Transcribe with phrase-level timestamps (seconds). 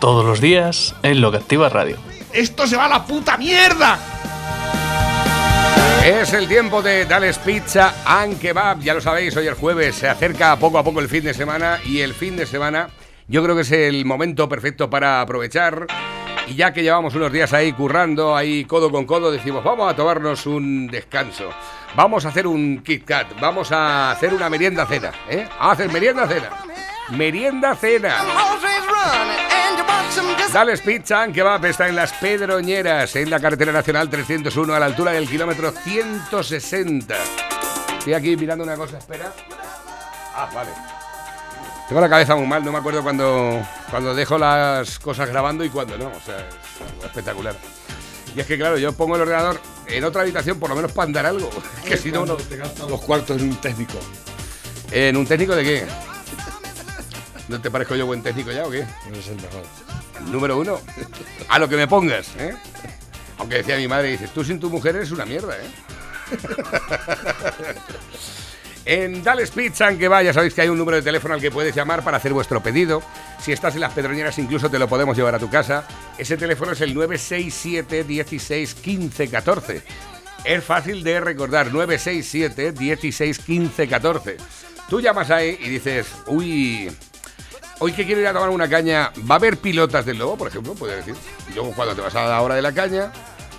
[0.00, 1.96] Todos los días en Lo que Activa Radio.
[2.32, 3.98] ¡Esto se va a la puta mierda!
[6.04, 8.80] Es el tiempo de Dales Pizza and Kebab.
[8.80, 11.80] Ya lo sabéis, hoy el jueves se acerca poco a poco el fin de semana
[11.84, 12.90] y el fin de semana
[13.26, 15.86] yo creo que es el momento perfecto para aprovechar.
[16.46, 19.96] Y ya que llevamos unos días ahí currando, ahí codo con codo, decimos, vamos a
[19.96, 21.50] tomarnos un descanso.
[21.96, 25.46] Vamos a hacer un Kit Kat, vamos a hacer una merienda cena, ¿eh?
[25.58, 26.50] A hacer merienda cena.
[27.10, 28.16] Merienda cena.
[30.52, 35.12] Dales Pizza Kebab está en Las Pedroñeras, en la carretera nacional 301, a la altura
[35.12, 37.14] del kilómetro 160.
[37.98, 39.32] Estoy aquí mirando una cosa, espera.
[40.34, 40.70] Ah, vale.
[41.88, 45.70] Tengo la cabeza muy mal, no me acuerdo cuando, cuando dejo las cosas grabando y
[45.70, 46.08] cuando no.
[46.08, 47.54] O sea, es espectacular.
[48.34, 51.06] Y es que, claro, yo pongo el ordenador en otra habitación por lo menos para
[51.06, 51.50] andar algo.
[51.84, 52.36] que si no, no.
[52.88, 53.98] Los cuartos en un técnico.
[54.90, 55.86] ¿En un técnico de qué?
[57.48, 58.80] ¿No te parezco yo buen técnico ya o qué?
[58.80, 59.87] No el mejor.
[60.26, 60.80] Número uno.
[61.48, 62.54] A lo que me pongas, ¿eh?
[63.38, 65.70] Aunque decía mi madre, dices, tú sin tu mujer eres una mierda, ¿eh?
[68.88, 71.50] En Dales Pizza, en que vaya, sabéis que hay un número de teléfono al que
[71.50, 73.02] puedes llamar para hacer vuestro pedido.
[73.38, 75.86] Si estás en las pedroñeras, incluso te lo podemos llevar a tu casa.
[76.16, 79.82] Ese teléfono es el 967 16 15 14.
[80.42, 84.36] Es fácil de recordar, 967 16 15 14.
[84.88, 86.90] Tú llamas ahí y dices, uy,
[87.80, 90.48] hoy que quiero ir a tomar una caña, ¿va a haber pilotas del lobo, por
[90.48, 90.74] ejemplo?
[90.74, 91.14] Puedes decir.
[91.50, 93.12] Y luego cuando te vas a la hora de la caña,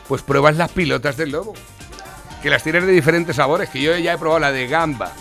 [0.07, 1.53] pues pruebas las pilotas del lobo
[2.41, 5.11] que las tienes de diferentes sabores, que yo ya he probado la de gamba,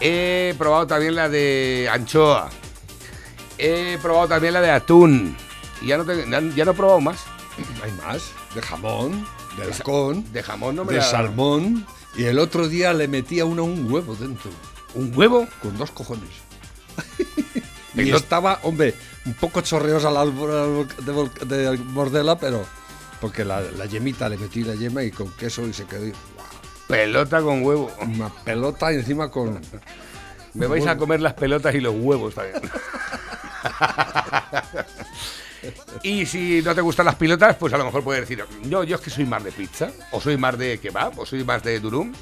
[0.00, 2.48] he probado también la de anchoa,
[3.58, 5.36] he probado también la de atún,
[5.80, 6.24] y ya no, te-
[6.54, 7.18] ya no he probado más.
[7.82, 8.22] Hay más.
[8.54, 9.26] De jamón,
[9.56, 11.86] de halcón, De jamón no me de la- salmón.
[12.14, 14.50] Y el otro día le metía uno un huevo dentro.
[14.94, 15.48] ¿Un huevo?
[15.60, 16.28] Con dos cojones.
[17.94, 18.94] y Pero- estaba, hombre,
[19.26, 22.64] un poco chorreosa la de, morderla, pero.
[23.20, 26.12] Porque la, la yemita le metí la yema y con queso y se quedó ¡guau!
[26.88, 27.90] Pelota con huevo.
[28.00, 29.60] una pelota y encima con.
[30.54, 32.60] Me vais a comer las pelotas y los huevos también.
[36.02, 38.96] y si no te gustan las pilotas, pues a lo mejor puedes decir, no, yo
[38.96, 41.78] es que soy más de pizza, o soy más de kebab, o soy más de
[41.80, 42.12] durum,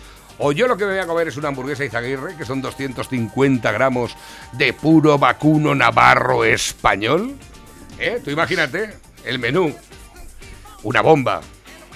[0.42, 3.70] o yo lo que me voy a comer es una hamburguesa Izaguirre, que son 250
[3.72, 4.16] gramos
[4.52, 7.36] de puro vacuno navarro español.
[7.98, 8.22] ¿Eh?
[8.24, 9.76] Tú imagínate el menú.
[10.82, 11.42] Una bomba,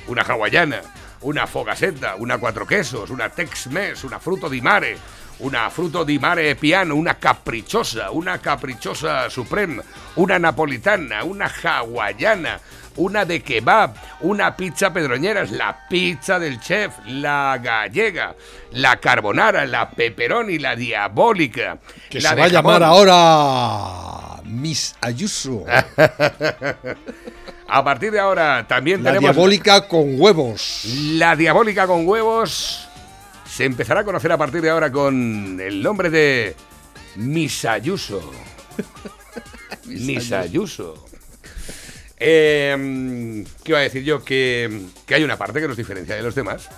[0.08, 0.82] una hawaiana,
[1.22, 4.98] una fogaseta, una cuatro quesos, una tex-mex, una fruto di mare,
[5.38, 9.82] una fruto di mare piano, una caprichosa, una caprichosa supreme,
[10.14, 12.60] una napolitana, una hawaiana,
[12.96, 18.34] una de kebab, una pizza pedroñeras, la pizza del chef, la gallega,
[18.72, 21.78] la carbonara, la pepperoni, la diabólica.
[22.08, 25.64] Que la se va a llamar ahora Miss Ayuso.
[27.66, 30.84] A partir de ahora también la tenemos diabólica con huevos.
[30.84, 32.86] La diabólica con huevos
[33.54, 36.56] se empezará a conocer a partir de ahora con el nombre de
[37.14, 38.32] Misayuso.
[39.86, 41.06] Misayuso.
[42.18, 44.24] Eh, ¿Qué iba a decir yo?
[44.24, 46.68] Que, que hay una parte que nos diferencia de los demás.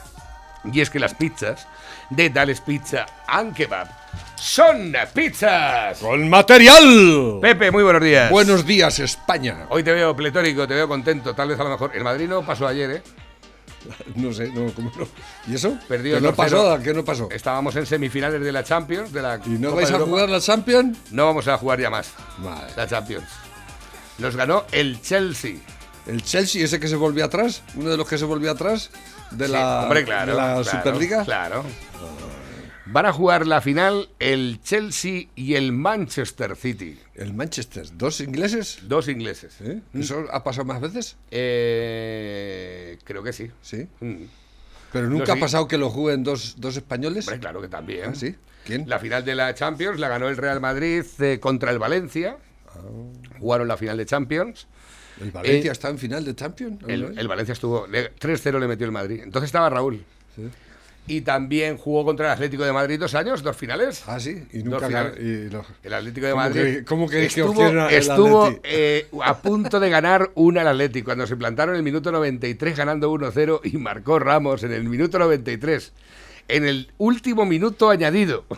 [0.71, 1.67] Y es que las pizzas
[2.11, 3.89] de Dales Pizza and Kebab
[4.37, 5.99] son pizzas.
[6.01, 7.39] ¡Con material!
[7.41, 8.31] Pepe, muy buenos días.
[8.31, 9.65] Buenos días, España.
[9.71, 11.35] Hoy te veo pletórico, te veo contento.
[11.35, 11.93] Tal vez a lo mejor.
[11.95, 13.03] El Madrid no pasó ayer, ¿eh?
[14.15, 15.07] No sé, no, ¿cómo no?
[15.47, 15.77] ¿Y eso?
[15.89, 16.35] Perdido ¿Qué no 2-0.
[16.37, 16.79] pasó?
[16.83, 17.29] ¿Qué no pasó?
[17.31, 20.41] Estábamos en semifinales de la Champions, de la ¿Y no Copa vais a jugar la
[20.41, 20.99] Champions?
[21.11, 22.13] No vamos a jugar ya más
[22.77, 23.27] la Champions.
[24.19, 25.57] Nos ganó el Chelsea.
[26.07, 27.63] ¿El Chelsea, ese que se volvió atrás?
[27.75, 28.91] ¿Uno de los que se volvió atrás?
[29.33, 31.25] ¿De Sí, la, hombre, claro, de la claro, Superliga?
[31.25, 31.65] Claro.
[32.89, 36.99] Van a jugar la final el Chelsea y el Manchester City.
[37.17, 37.87] El Manchester.
[37.97, 38.79] ¿Dos ingleses?
[38.83, 39.61] Dos ingleses.
[39.61, 39.81] ¿Eh?
[39.95, 41.17] ¿Eso ha pasado más veces?
[41.31, 43.51] Eh, creo que sí.
[43.61, 43.89] Sí.
[44.01, 44.25] Mm.
[44.93, 45.41] Pero nunca No, ha sí.
[45.41, 47.27] pasado que lo jueguen dos, dos españoles.
[47.27, 48.11] Hombre, claro que también.
[48.11, 48.37] Ah, ¿sí?
[48.65, 48.89] ¿Quién?
[48.89, 52.37] La final de la Champions la ganó el Real Madrid eh, contra el Valencia.
[52.69, 52.79] Ah.
[53.41, 54.69] Jugaron la final de Champions.
[55.21, 56.85] ¿El Valencia Eh, está en final de Champions?
[56.85, 57.87] ¿o El, el Valencia estuvo.
[57.89, 59.21] le- 3-0 le metió el Madrid.
[59.25, 60.05] Entonces estaba Raúl.
[61.09, 64.03] Y también jugó contra el Atlético de Madrid dos años, dos finales.
[64.07, 67.27] Ah, sí, y nunca ganó- y lo- El Atlético de ¿Cómo Madrid que- cómo que
[67.27, 71.85] estuvo, estuvo eh, a punto de ganar una al Atlético cuando se plantaron en el
[71.85, 75.93] minuto 93 ganando 1-0 y marcó Ramos en el minuto 93.
[76.49, 78.45] En el último minuto añadido.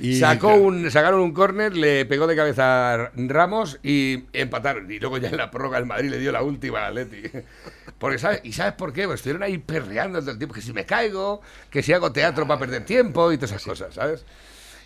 [0.00, 4.90] Y- Sacó un, sacaron un córner, le pegó de cabeza a Ramos y empataron.
[4.90, 7.30] Y luego ya en la prórroga el Madrid le dio la última al Atleti.
[7.98, 8.40] Porque, ¿sabes?
[8.44, 9.06] ¿Y sabes por qué?
[9.06, 10.54] Pues estuvieron ahí perreando todo el tiempo.
[10.54, 11.40] Que si me caigo,
[11.70, 14.24] que si hago teatro para perder tiempo y todas esas cosas, ¿sabes?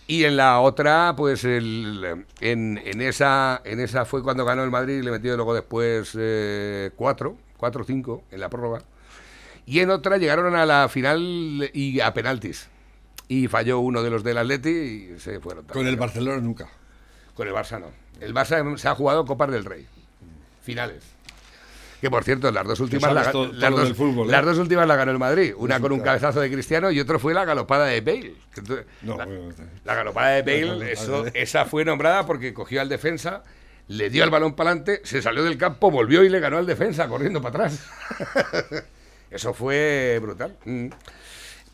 [0.06, 4.70] Y en la otra, pues el, en, en esa, en esa fue cuando ganó el
[4.70, 8.82] Madrid y le metió luego después eh, cuatro, cuatro o cinco en la prórroga.
[9.66, 12.68] Y en otra llegaron a la final y a penaltis.
[13.32, 14.70] Y falló uno de los del Atleti
[15.14, 15.64] y se fueron.
[15.66, 16.68] Con el Barcelona nunca.
[17.34, 17.86] Con el Barça no.
[18.20, 19.86] El Barça se ha jugado Copas del Rey.
[20.64, 21.04] Finales.
[22.00, 24.32] Que por cierto, las dos últimas, la- todo- las, todo dos, fútbol, ¿eh?
[24.32, 25.54] las dos últimas la ganó el Madrid.
[25.56, 28.34] Una con un cabezazo de Cristiano y otro fue la galopada de Bale.
[29.02, 29.28] No, la,
[29.84, 33.44] la galopada de Bale, eso- esa fue nombrada porque cogió al defensa,
[33.86, 36.66] le dio el balón para adelante, se salió del campo, volvió y le ganó al
[36.66, 37.84] defensa corriendo para atrás.
[39.30, 40.56] eso fue brutal.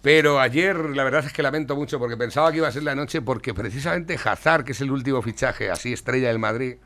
[0.06, 2.94] Pero ayer la verdad es que lamento mucho porque pensaba que iba a ser la
[2.94, 6.76] noche porque precisamente Hazard, que es el último fichaje así estrella del Madrid,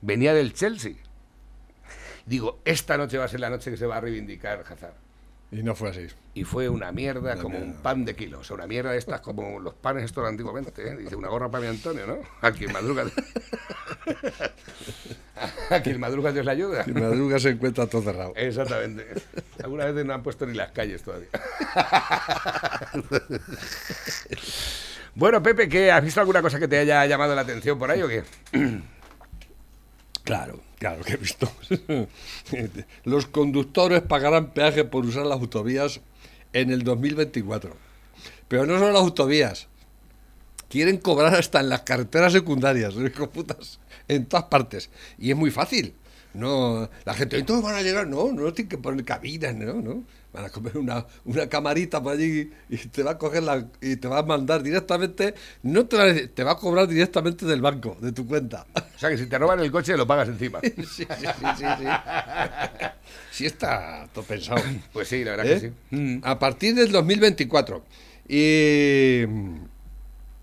[0.00, 0.94] venía del Chelsea.
[2.24, 4.94] Digo, esta noche va a ser la noche que se va a reivindicar Hazard.
[5.52, 6.06] Y no fue así.
[6.34, 7.66] Y fue una mierda Una como mierda.
[7.74, 8.38] un pan de kilo.
[8.38, 10.86] O sea, una mierda de estas como los panes estos antiguamente.
[10.86, 10.96] ¿eh?
[10.96, 12.18] Dice, una gorra para mi Antonio, ¿no?
[12.40, 13.04] A quien madruga...
[15.70, 16.84] a quien madruga Dios le ayuda.
[16.84, 18.32] Si madruga se encuentra todo cerrado.
[18.36, 19.06] Exactamente.
[19.62, 21.28] Algunas veces no han puesto ni las calles todavía.
[25.16, 28.02] bueno, Pepe, ¿qué, ¿has visto alguna cosa que te haya llamado la atención por ahí
[28.02, 28.22] o qué?
[30.22, 31.48] Claro, claro que he visto.
[33.04, 36.00] Los conductores pagarán peaje por usar las autovías
[36.52, 37.76] en el 2024.
[38.48, 39.68] Pero no solo las autovías.
[40.68, 42.94] Quieren cobrar hasta en las carreteras secundarias,
[44.08, 44.90] en todas partes.
[45.18, 45.94] Y es muy fácil.
[46.32, 50.04] No, la gente, entonces van a llegar, no, no tienen que poner cabinas, no, no.
[50.32, 53.96] Van a comer una, una camarita por allí y te va a coger la, y
[53.96, 57.46] te va a mandar directamente, no te va a, decir, te va a cobrar directamente
[57.46, 58.66] del banco, de tu cuenta.
[58.74, 60.60] O sea, que si te roban el coche lo pagas encima.
[60.90, 61.64] Sí, sí, sí, sí,
[63.30, 63.46] sí.
[63.46, 64.62] Está todo pensado.
[64.92, 65.54] Pues sí, la verdad ¿Eh?
[65.54, 65.96] que sí.
[65.96, 66.20] Mm.
[66.22, 67.84] A partir del 2024.
[68.28, 69.22] Y,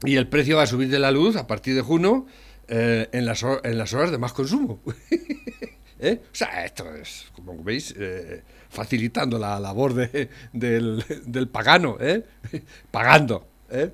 [0.04, 2.26] y el precio va a subir de la luz a partir de junio
[2.68, 4.82] eh, en, las, en las horas de más consumo.
[6.00, 6.22] ¿Eh?
[6.32, 12.24] O sea, esto es, como veis, eh, facilitando la labor de- del, del pagano, ¿eh?
[12.92, 13.48] pagando.
[13.72, 13.92] ¿eh?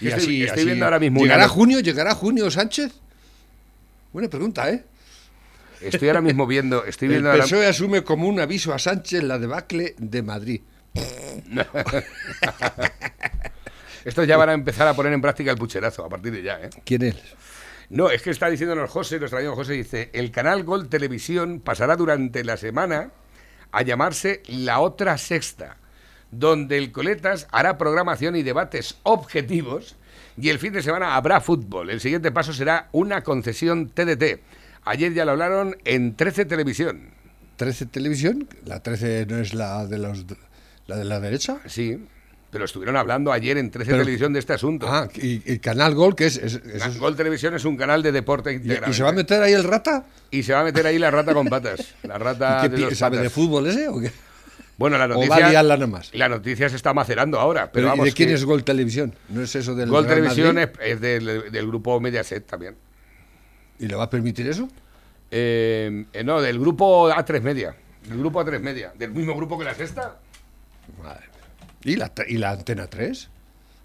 [0.00, 1.80] Estoy- estoy viendo ahora mismo ¿Llegará junio?
[1.80, 2.92] ¿Llegará junio Sánchez?
[4.12, 4.84] Buena pregunta, ¿eh?
[5.80, 9.22] Estoy ahora mismo viendo, estoy El viendo ahora- PSOE asume como un aviso a Sánchez
[9.22, 10.60] la debacle de Madrid.
[14.04, 16.60] Estos ya van a empezar a poner en práctica el pucherazo a partir de ya,
[16.60, 16.70] ¿eh?
[16.84, 17.16] ¿Quién es?
[17.88, 21.96] No, es que está diciéndonos José, nuestro amigo José, dice, el canal Gol Televisión pasará
[21.96, 23.12] durante la semana
[23.70, 25.76] a llamarse La Otra Sexta,
[26.30, 29.96] donde el Coletas hará programación y debates objetivos
[30.36, 31.90] y el fin de semana habrá fútbol.
[31.90, 34.40] El siguiente paso será una concesión TDT.
[34.84, 37.10] Ayer ya lo hablaron en 13 Televisión.
[37.56, 40.26] 13 Televisión, la 13 no es la de los
[40.86, 41.58] la de la derecha.
[41.66, 42.04] Sí,
[42.56, 44.86] pero estuvieron hablando ayer en 13 Pero- Televisión de este asunto.
[44.88, 48.02] Ah, y, y Canal Gol, que es, es- eso es- Gol Televisión es un canal
[48.02, 48.90] de deporte y, integral.
[48.90, 50.06] y se va a meter ahí el rata.
[50.30, 51.94] Y se va a meter ahí la rata con patas.
[52.02, 54.10] La rata ¿Qué de pi- dos ¿Sabe de fútbol ese o qué?
[54.78, 56.10] Bueno, la O va a noticia, liarla nada más.
[56.14, 57.70] la noticia se está macerando ahora.
[57.70, 59.14] Pero, Pero, ¿y de quién que es Gol Televisión?
[59.28, 60.70] ¿No es eso del Gol Real Televisión Madrid?
[60.80, 62.74] es, es del, del grupo Mediaset también.
[63.78, 64.66] ¿Y le va a permitir eso?
[65.30, 67.74] Eh, eh, no, del grupo A3 Media.
[68.08, 68.92] Del grupo A3 Media.
[68.98, 70.16] Del mismo grupo que la sexta.
[71.02, 71.24] Madre.
[71.86, 73.28] ¿Y la, y la Antena 3?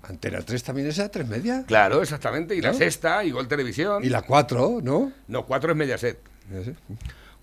[0.04, 1.64] Antena 3 también es a 3 media.
[1.68, 2.56] Claro, exactamente.
[2.56, 2.70] Y ¿No?
[2.70, 4.04] la sexta, y Gol Televisión.
[4.04, 5.12] Y la 4, ¿no?
[5.28, 6.20] No, 4 es Mediaset.
[6.50, 6.76] Mediaset.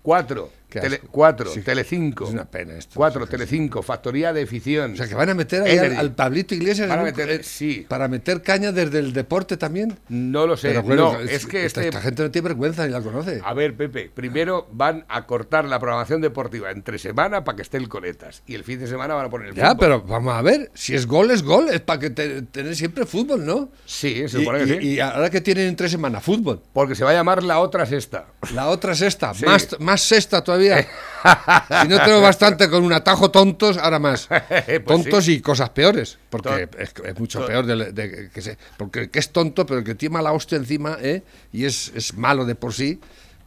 [0.03, 2.25] 4 tele, cuatro, Sí, Telecinco.
[2.25, 3.31] es una pena esto, Cuatro, sí.
[3.31, 4.93] Telecinco, Factoría de Ficción.
[4.93, 7.29] O sea, que van a meter ahí al, Pablito Iglesias Van a en un- meter-
[7.39, 7.85] eh, sí.
[7.87, 9.97] para meter caña desde el deporte también.
[10.09, 10.69] No lo sé.
[10.69, 13.41] Pero bueno, no, es que esta, este, esta gente no tiene vergüenza ni la conoce.
[13.43, 17.77] A ver, Pepe, primero van a cortar la programación deportiva entre semana para que esté
[17.77, 18.43] el Coletas.
[18.45, 19.77] Y el fin de semana van a poner el Ya, fútbol.
[19.79, 23.05] pero vamos a ver, si es gol, es gol, es para que te, tener siempre
[23.05, 23.69] fútbol, ¿no?
[23.85, 24.87] Sí, se Y, supone que y- sí.
[24.87, 26.61] y ahora que tienen en tres semanas fútbol.
[26.73, 28.27] Porque se va a llamar la otra sexta.
[28.53, 30.58] La otra sexta, más, más sexta todavía.
[30.59, 34.27] Si no tengo bastante con un atajo tontos, ahora más.
[34.49, 35.33] Pues tontos sí.
[35.33, 36.17] y cosas peores.
[36.29, 39.85] Porque es, es mucho peor de, de- que se, porque que es tonto, pero el
[39.85, 41.23] que tiene mala hostia encima ¿eh?
[41.51, 42.99] y es, es malo de por sí,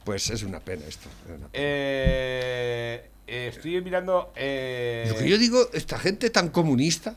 [0.03, 1.09] pues es una pena esto.
[1.25, 1.49] es una pena.
[1.53, 4.33] Eh, eh, estoy mirando.
[4.35, 7.15] eh, Lo que yo digo, esta gente tan comunista,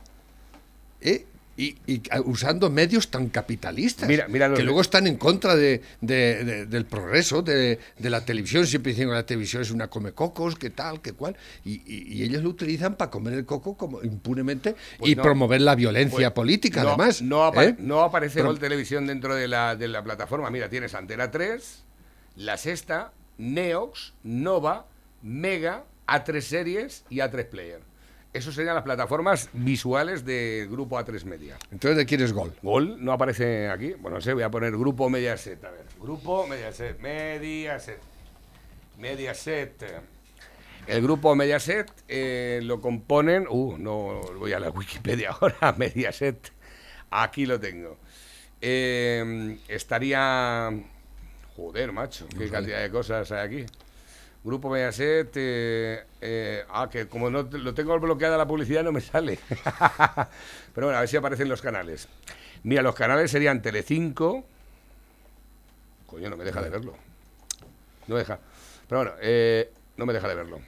[1.00, 1.26] ¿eh?
[1.58, 5.80] Y, y, usando medios tan capitalistas, Mira, mira los que luego están en contra de,
[6.02, 8.66] de- de- del progreso, de, de la televisión.
[8.66, 11.34] Siempre dicen que la televisión es una comecocos, que tal, que cual.
[11.64, 15.22] Y, y- y ellos lo utilizan para comer el coco como impunemente Pues y no.
[15.22, 17.22] promover la violencia Pues, política, no, además.
[17.22, 17.76] No, apa- ¿eh?
[17.78, 20.50] no aparece Pero- Gol Televisión dentro de la, de la plataforma.
[20.50, 21.84] Mira, tienes Antena 3,
[22.36, 24.86] La Sexta, Neox, Nova,
[25.22, 27.80] Mega, A3 Series y A3 Player.
[28.36, 31.56] Esas serían las plataformas visuales del grupo A3 Media.
[31.70, 32.52] Entonces, ¿de quién es gol?
[32.62, 33.94] Gol no aparece aquí.
[33.94, 35.64] Bueno, no sé, voy a poner Grupo Mediaset.
[35.64, 37.00] A ver, Grupo Mediaset.
[37.00, 37.98] Mediaset.
[38.98, 39.84] Mediaset.
[40.86, 43.46] El grupo Mediaset eh, lo componen.
[43.48, 45.74] Uh, no voy a la Wikipedia ahora.
[45.78, 46.52] Mediaset.
[47.10, 47.96] Aquí lo tengo.
[48.60, 50.70] Eh, estaría.
[51.56, 52.26] Joder, macho.
[52.36, 53.72] Qué cantidad de cosas hay aquí.
[54.46, 55.32] Grupo Mediaset.
[55.34, 59.40] eh, ah, que como no lo tengo bloqueada la publicidad, no me sale.
[60.72, 62.06] Pero bueno, a ver si aparecen los canales.
[62.62, 64.44] Mira, los canales serían Telecinco.
[66.06, 66.94] Coño, no me deja de verlo.
[68.06, 68.38] No deja.
[68.88, 70.60] Pero bueno, eh, no me deja de verlo.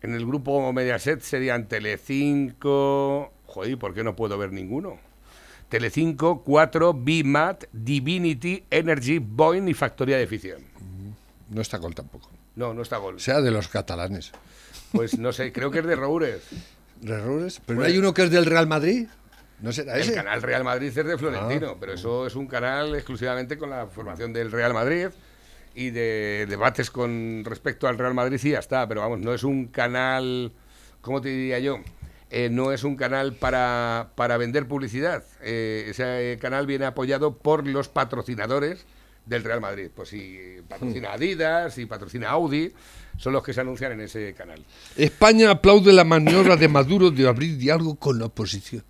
[0.00, 3.32] En el grupo Mediaset serían Telecinco.
[3.46, 5.00] Joder, ¿por qué no puedo ver ninguno?
[5.68, 10.62] Telecinco, 4, BMAT, Divinity, Energy, Boeing y Factoría de Ficción.
[11.50, 12.30] No está gol tampoco.
[12.56, 13.20] No, no está gol.
[13.20, 14.32] Sea, de los catalanes.
[14.92, 16.42] Pues no sé, creo que es de Roures.
[17.04, 17.60] ¿Errores?
[17.66, 19.08] ¿Pero no Pues- hay uno que es del Real Madrid?
[19.60, 20.14] ¿No será El ese?
[20.14, 21.76] canal Real Madrid es de Florentino, Ah.
[21.80, 25.08] pero eso es un canal exclusivamente con la formación del Real Madrid
[25.74, 29.42] y de debates con respecto al Real Madrid y ya está, pero vamos, no es
[29.44, 30.52] un canal,
[31.00, 31.78] ¿cómo te diría yo?
[32.30, 35.22] Eh, no es un canal para, para vender publicidad.
[35.40, 38.84] Eh, ese canal viene apoyado por los patrocinadores
[39.26, 39.88] del Real Madrid.
[39.94, 40.38] Pues si
[40.68, 42.72] patrocina Adidas y patrocina Audi,
[43.16, 44.62] son los que se anuncian en ese canal.
[44.96, 48.84] España aplaude la maniobra de Maduro de abrir diálogo con la oposición.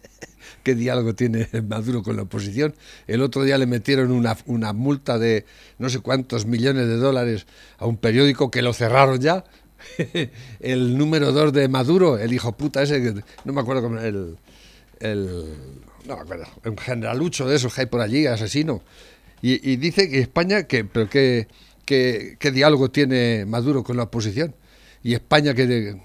[0.62, 2.74] ¿Qué diálogo tiene Maduro con la oposición?
[3.06, 5.46] El otro día le metieron una, una multa de
[5.78, 7.46] no sé cuántos millones de dólares
[7.78, 9.44] a un periódico que lo cerraron ya.
[10.60, 14.36] el número dos de Maduro, el hijo puta ese, que no me acuerdo cómo el,
[14.98, 15.56] el
[16.06, 18.82] no me acuerdo, un generalucho de esos que hay por allí, asesino.
[19.42, 21.48] Y, y dice que España, que, pero qué,
[21.84, 24.54] qué, qué diálogo tiene Maduro con la oposición.
[25.02, 25.96] Y España, que,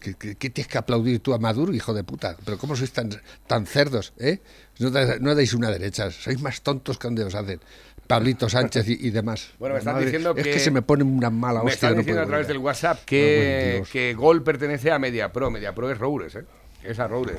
[0.00, 2.36] que, que- que tienes que aplaudir tú a Maduro, hijo de puta.
[2.44, 3.10] Pero ¿cómo sois tan,
[3.46, 4.12] tan cerdos?
[4.18, 4.40] ¿eh?
[4.78, 7.60] No, da- no dais una derecha, sois más tontos que donde os hacen.
[8.06, 9.52] Pablito Sánchez y, y demás.
[9.58, 11.88] Bueno, me están Madre, diciendo es que- que se me pone una mala Me hostia.
[11.88, 12.58] están que no diciendo a través del.
[12.58, 13.88] WhatsApp que, Dios.
[13.90, 15.50] que Gol pertenece a MediaPro.
[15.50, 16.44] MediaPro es Roures, ¿eh?
[16.84, 17.38] Es a Roures.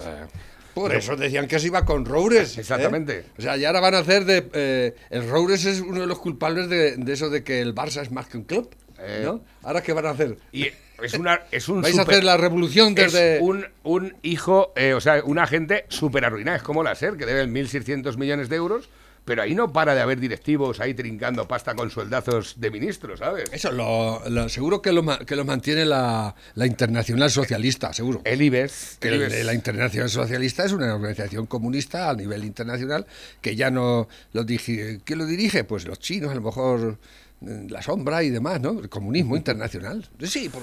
[0.73, 2.57] Por eso decían que se iba con Roures.
[2.57, 2.61] ¿eh?
[2.61, 3.25] Exactamente.
[3.37, 4.49] O sea, y ahora van a hacer de.
[4.53, 8.01] eh, el Roures es uno de los culpables de, de eso de que el Barça
[8.01, 8.69] es más que un club.
[8.99, 9.21] Eh.
[9.25, 9.43] ¿no?
[9.63, 10.37] Ahora, ¿qué van a hacer?
[10.51, 10.67] Y
[11.01, 13.35] es, una, es un ¿Vais a hacer la revolución desde.?
[13.37, 16.57] Es un, un hijo, eh, o sea, un agente súper arruinado.
[16.57, 18.89] Es como la SER, que debe 1.600 millones de euros,
[19.25, 23.45] pero ahí no para de haber directivos ahí trincando pasta con sueldazos de ministros, ¿sabes?
[23.51, 28.21] Eso, lo, lo- seguro que lo, que lo mantiene la, la Internacional Socialista, seguro.
[28.25, 28.97] El IBEX.
[28.99, 29.45] Que el IBEX.
[29.45, 33.05] la Internacional Socialista es una organización comunista a nivel internacional
[33.41, 34.99] que ya no lo dirige.
[35.03, 35.63] ¿Quién lo dirige?
[35.63, 36.97] Pues los chinos, a lo mejor
[37.45, 38.79] eh, la sombra y demás, ¿no?
[38.79, 40.07] El comunismo internacional.
[40.23, 40.61] Sí, por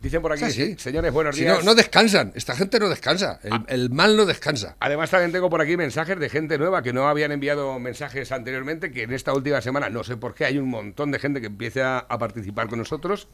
[0.00, 1.58] Dicen por aquí, señores, buenos Si días.
[1.58, 2.32] no, no descansan.
[2.34, 3.38] Esta gente no descansa.
[3.42, 3.64] El, Ah.
[3.68, 4.74] el mal no descansa.
[4.80, 8.90] Además, también tengo por aquí mensajes de gente nueva que no habían enviado mensajes anteriormente,
[8.92, 11.48] que en esta última semana, no sé por qué, hay un montón de gente que
[11.48, 13.28] empieza a participar con nosotros.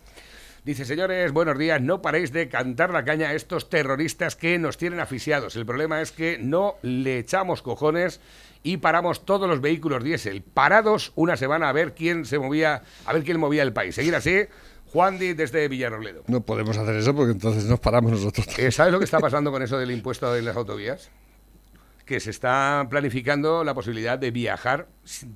[0.65, 4.77] Dice, señores, buenos días, no paréis de cantar la caña a estos terroristas que nos
[4.77, 5.55] tienen asfixiados.
[5.55, 8.21] El problema es que no le echamos cojones
[8.65, 13.13] y paramos todos los vehículos diésel, parados una semana a ver quién se movía, a
[13.13, 13.95] ver quién movía el país.
[13.95, 14.47] Seguir así,
[14.93, 16.25] Juan Di desde Villarrobledo.
[16.29, 18.47] No podemos hacer eso porque entonces nos paramos nosotros.
[18.59, 21.11] Eh, ¿Sabes lo que está pasando con eso del impuesto en las autovías?
[22.05, 24.87] Que se está planificando la posibilidad de viajar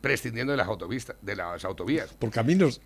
[0.00, 2.80] prescindiendo de las autovistas, de las autovías, Por caminos.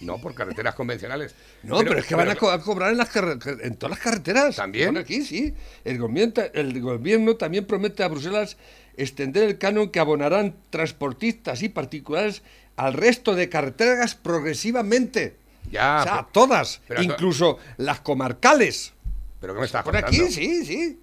[0.00, 1.34] no por carreteras convencionales.
[1.62, 4.56] No, pero, es que van a, co- a cobrar en, las en todas las carreteras.
[4.56, 4.96] ¿También?
[4.96, 5.52] Aquí, sí.
[5.84, 8.56] El gobierno, el gobierno también promete a Bruselas
[8.96, 12.42] extender el canon que abonarán transportistas y particulares
[12.76, 15.36] al resto de carreteras progresivamente.
[15.70, 18.92] Ya, o sea, pero- todas, pero- incluso las comarcales.
[19.40, 20.24] ¿Pero qué me estás Por contando?
[20.24, 21.00] aquí, sí, sí.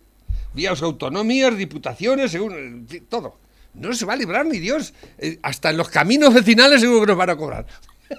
[0.53, 3.39] Vías autonomías, diputaciones, según, todo.
[3.73, 4.93] No se va a librar ni Dios.
[5.17, 7.65] Eh, hasta en los caminos vecinales seguro que nos van a cobrar.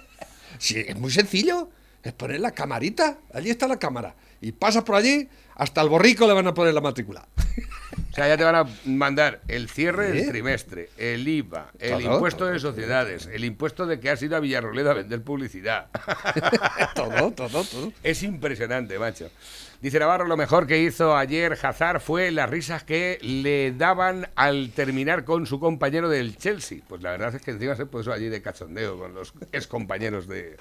[0.59, 1.69] Sí, es muy sencillo.
[2.03, 3.19] Es poner la camarita.
[3.35, 4.15] Allí está la cámara.
[4.41, 7.27] Y pasas por allí, hasta el borrico le van a poner la matrícula.
[8.15, 12.15] O sea, ya te van a mandar el cierre del trimestre, el IVA, el Todo,
[12.15, 15.89] impuesto de sociedades, el impuesto de que has ido a Villarroledo a vender publicidad.
[16.95, 17.93] todo, todo, todo.
[18.05, 19.31] Es impresionante, macho.
[19.81, 24.71] Dice Navarro, lo mejor que hizo ayer Hazard fue las risas que le daban al
[24.71, 26.83] terminar con su compañero del Chelsea.
[26.87, 30.29] Pues la verdad es que encima se puso allí de cachondeo con los ex compañeros
[30.29, 30.57] de...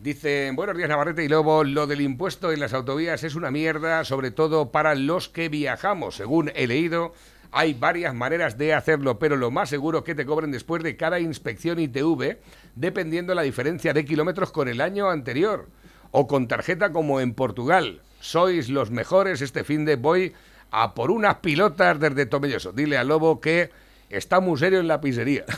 [0.00, 4.02] Dicen, buenos días Navarrete y Lobo, lo del impuesto en las autovías es una mierda,
[4.06, 6.16] sobre todo para los que viajamos.
[6.16, 7.12] Según he leído,
[7.52, 10.96] hay varias maneras de hacerlo, pero lo más seguro es que te cobren después de
[10.96, 12.38] cada inspección ITV,
[12.76, 15.68] dependiendo la diferencia de kilómetros con el año anterior.
[16.12, 18.00] O con tarjeta como en Portugal.
[18.20, 20.32] Sois los mejores, este fin de voy
[20.70, 22.72] a por unas pilotas desde Tomelloso.
[22.72, 23.68] Dile a Lobo que
[24.08, 25.44] está muy serio en la pizzería.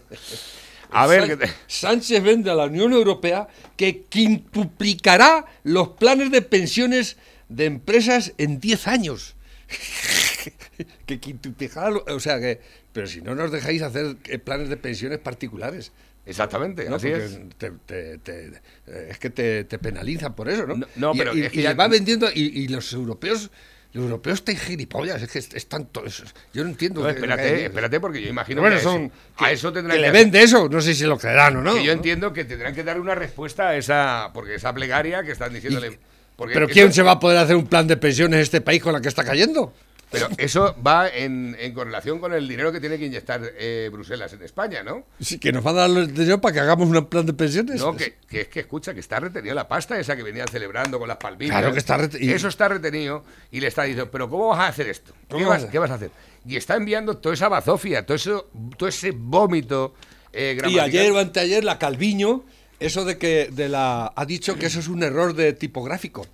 [0.90, 7.16] a ver, Sánchez vende a la Unión Europea que quintuplicará los planes de pensiones
[7.48, 9.34] de empresas en 10 años.
[11.06, 12.60] que quintuplicará, o sea que,
[12.92, 15.92] pero si no nos dejáis hacer eh, planes de pensiones particulares.
[16.24, 16.96] Exactamente, ¿no?
[16.96, 17.38] así es.
[17.56, 18.46] te- te- te-
[18.88, 20.74] eh, es que te, penalizan por eso, ¿no?
[20.76, 22.92] No, no, Y- pero y, es que y ya- les va vendiendo y, y los
[22.92, 23.50] europeos,
[23.96, 26.22] los europeos están gilipollas, es que est- están todos.
[26.52, 27.02] Yo no entiendo.
[27.02, 29.12] No, espérate, espérate, porque yo imagino Bueno, que, son eso,
[29.44, 31.74] a eso tendrán que le vende eso, no sé si lo creerán o no.
[31.74, 31.96] que yo ¿no?
[31.96, 35.98] entiendo que tendrán que dar una respuesta a esa, porque esa plegaria que están diciéndole.
[36.36, 38.82] porque Pero ¿quién se va a poder hacer un plan de pensiones en este país
[38.82, 39.72] con la que está cayendo?
[40.10, 44.32] Pero eso va en, en correlación con el dinero que tiene que inyectar eh, Bruselas
[44.32, 45.04] en España, ¿no?
[45.20, 47.80] Sí, que nos va a dar el dinero para que hagamos un plan de pensiones.
[47.80, 50.98] No, que, que es que escucha, que está retenida la pasta esa que venían celebrando
[51.00, 51.58] con las palmitas.
[51.58, 54.60] Claro que está rete- y- Eso está retenido y le está diciendo, pero ¿cómo vas
[54.60, 55.12] a hacer esto?
[55.28, 56.10] ¿Qué ¿Cómo vas, vas a- qué vas a hacer?
[56.46, 59.94] Y está enviando toda esa bazofia, todo, eso, todo ese vómito
[60.32, 62.44] eh, Y ayer o anteayer la Calviño,
[62.78, 66.26] eso de que de la ha dicho que eso es un error de tipográfico.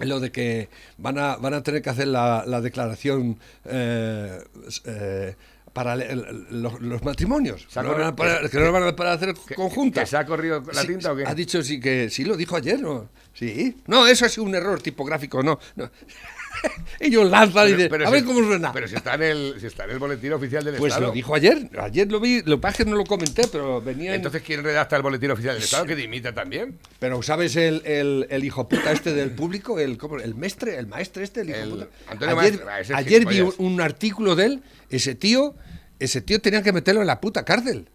[0.00, 4.40] Lo de que van a, van a tener que hacer la, la declaración eh,
[4.84, 5.36] eh,
[5.72, 7.66] para el- los, los matrimonios.
[7.76, 10.00] No van a corrido- para- que no lo van a para hacer conjunta.
[10.02, 11.24] que se ha corrido la Sí, tinta o qué?
[11.26, 13.08] Ha dicho sí que sí lo dijo ayer, ¿no?
[13.34, 13.76] Sí.
[13.86, 15.58] No, eso ha sido un error tipográfico, no.
[15.76, 15.90] no.
[17.00, 18.72] Ellos lanzan y Pero- dicen, pero a si- ver cómo suena.
[18.72, 21.08] Pero si está en el, si está en el boletín oficial del pues Estado.
[21.08, 21.68] lo dijo ayer.
[21.78, 25.02] Ayer lo vi, lo que no lo comenté, pero venía en- Entonces, ¿quién redacta el
[25.02, 25.84] boletín oficial del Estado?
[25.86, 26.78] Que dimita también.
[26.98, 29.78] Pero ¿sabes el, el, el hijo puta este del público?
[29.78, 30.18] El, ¿cómo?
[30.18, 31.86] el mestre, el maestre este, el hijo puta.
[32.08, 35.54] Antonio ayer Maestre, ah, ayer vi un, un artículo de él, ese tío,
[35.98, 37.88] ese tío tenía que meterlo en la puta cárcel.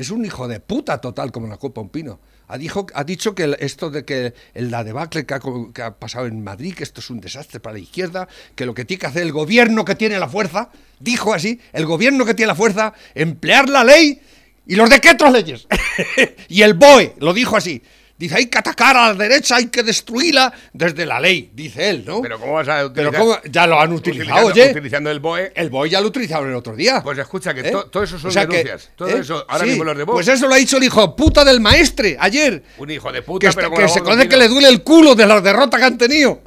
[0.00, 2.20] Es un hijo de puta total como la copa un pino.
[2.48, 2.54] Ha,
[2.94, 6.42] ha dicho que esto de que la debacle que ha, co- que ha pasado en
[6.42, 9.22] Madrid, que esto es un desastre para la izquierda, que lo que tiene que hacer
[9.22, 13.68] el gobierno que tiene la fuerza, dijo así, el gobierno que tiene la fuerza, emplear
[13.68, 14.20] la ley
[14.66, 15.66] y los decretos leyes.
[16.48, 17.82] y el BOE lo dijo así.
[18.20, 22.04] Dice, hay que atacar a la derecha, hay que destruirla desde la ley, dice él,
[22.06, 22.20] ¿no?
[22.20, 23.12] Pero ¿cómo vas a utilizar?
[23.12, 23.38] Pero ¿cómo?
[23.50, 24.70] Ya lo han utilizado, utilizando, oye.
[24.72, 25.52] utilizando el BOE.
[25.56, 27.02] El BOE ya lo utilizaron el otro día.
[27.02, 27.70] Pues escucha, que ¿Eh?
[27.70, 28.90] to- todo eso son O sea que, denuncias.
[28.94, 29.20] todo ¿eh?
[29.20, 30.04] eso, ahora Sí, mismo los de.
[30.04, 32.62] Pues eso lo ha dicho el hijo puta del maestre ayer.
[32.76, 35.14] Un hijo de Que, puta, está- pero que se conoce que le duele el culo
[35.14, 36.42] de la derrota que han tenido.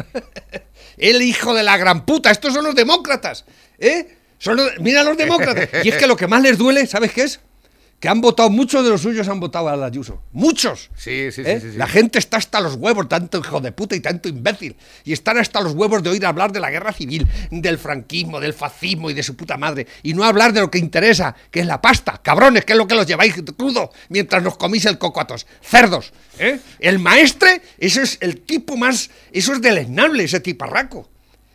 [0.98, 2.30] el hijo de la gran puta.
[2.30, 3.46] Estos son los demócratas.
[3.80, 4.16] ¿Eh?
[4.38, 5.70] Son los- mira los demócratas.
[5.84, 7.40] Y es que lo que más les duele, ¿sabes qué es?
[8.04, 10.22] Que han votado, muchos de los suyos han votado a la Ayuso.
[10.34, 10.90] Muchos.
[10.94, 11.60] Sí, sí, sí, ¿Eh?
[11.62, 11.78] sí, sí.
[11.78, 14.76] La gente está hasta los huevos, tanto hijo de puta y tanto imbécil.
[15.06, 18.54] Y están hasta los huevos de oír hablar de la guerra civil, del franquismo, del
[18.54, 19.88] fascismo y de su puta madre.
[20.02, 22.20] Y no hablar de lo que interesa, que es la pasta.
[22.22, 25.48] Cabrones, que es lo que los lleváis crudo mientras nos comís el coco a tos.
[25.62, 26.12] Cerdos.
[26.40, 26.60] ¿eh?
[26.80, 29.12] El maestre, eso es el tipo más.
[29.32, 31.10] Eso es deleznable, ese tiparraco.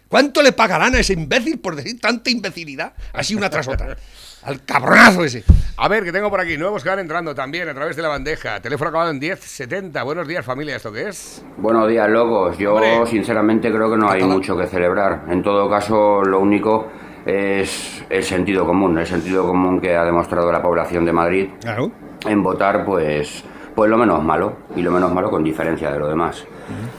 [0.08, 2.94] ¿Cuánto le pagarán a ese imbécil por decir tanta imbecilidad?
[3.12, 3.96] Así una tras otra.
[4.44, 5.44] Al cabronazo ese.
[5.76, 8.08] A ver, que tengo por aquí nuevos que van entrando también a través de la
[8.08, 8.60] bandeja.
[8.60, 10.02] Teléfono acabado en 1070.
[10.04, 10.76] Buenos días, familia.
[10.76, 11.44] ¿Esto qué es?
[11.58, 12.56] Buenos días, locos.
[12.56, 13.06] Yo Hombre.
[13.10, 15.24] sinceramente creo que no hay mucho que celebrar.
[15.28, 16.88] En todo caso, lo único
[17.26, 21.92] es el sentido común, el sentido común que ha demostrado la población de Madrid Claro.
[22.26, 23.44] en votar, pues,
[23.78, 26.44] pues lo menos malo, y lo menos malo con diferencia de lo demás.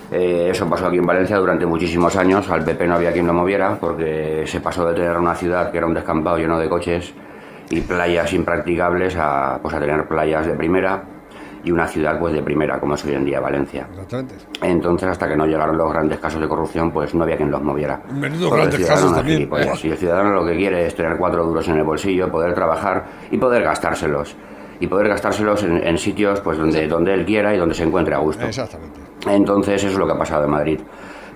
[0.10, 3.34] Eh, eso pasó aquí en Valencia durante muchísimos años, al PP no había quien lo
[3.34, 7.14] moviera, porque se pasó de tener una ciudad que era un descampado lleno de coches
[7.70, 11.04] y playas impracticables a, pues, a tener playas de primera
[11.66, 13.86] y una ciudad pues de primera, como es hoy en día Valencia.
[13.92, 14.36] Exactamente.
[14.62, 17.62] Entonces, hasta que no llegaron los grandes casos de corrupción, pues no había quien los
[17.62, 18.02] moviera.
[18.10, 19.50] El grandes casos también.
[19.84, 23.06] Y el ciudadano lo que quiere es tener cuatro duros en el bolsillo, poder trabajar
[23.32, 24.38] y poder gastárselos.
[24.80, 28.16] Y poder gastárselos en, en sitios pues donde, donde él quiera y donde se encuentre
[28.16, 28.46] a gusto.
[28.46, 29.00] Exactamente.
[29.28, 30.80] Entonces, eso es lo que ha pasado en Madrid.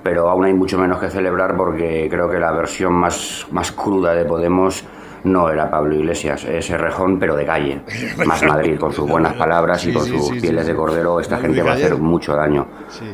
[0.04, 4.14] Pero aún hay mucho menos que celebrar porque creo que la versión más, más cruda
[4.14, 4.86] de Podemos
[5.24, 7.82] no era Pablo Iglesias, ese rejón, pero de calle.
[8.26, 11.38] Más Madrid, con sus buenas palabras y con sí, sus sí, pieles de cordero, esta
[11.38, 12.68] gente va a hacer mucho daño.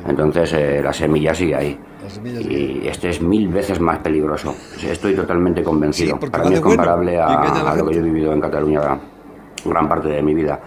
[0.08, 1.80] Entonces, eh, la semilla sigue ahí.
[2.26, 4.56] Y este es mil veces más peligroso.
[4.84, 6.18] Estoy totalmente convencido.
[6.20, 8.82] Para mí es comparable a, a lo que yo he vivido en Cataluña
[9.66, 10.60] gran parte de mi vida.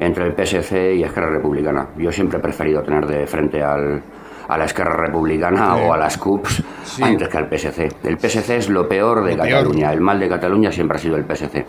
[0.00, 1.88] Entre el PSC y Esquerra Republicana.
[1.96, 4.00] Yo siempre he preferido tener de frente al,
[4.48, 7.02] a la Esquerra Republicana o a las CUPs Sí.
[7.02, 7.88] antes que al PSC.
[8.04, 9.58] El PSC es lo peor de Lo peor.
[9.64, 9.92] Cataluña.
[9.92, 11.66] El mal de Cataluña siempre ha sido el PSC.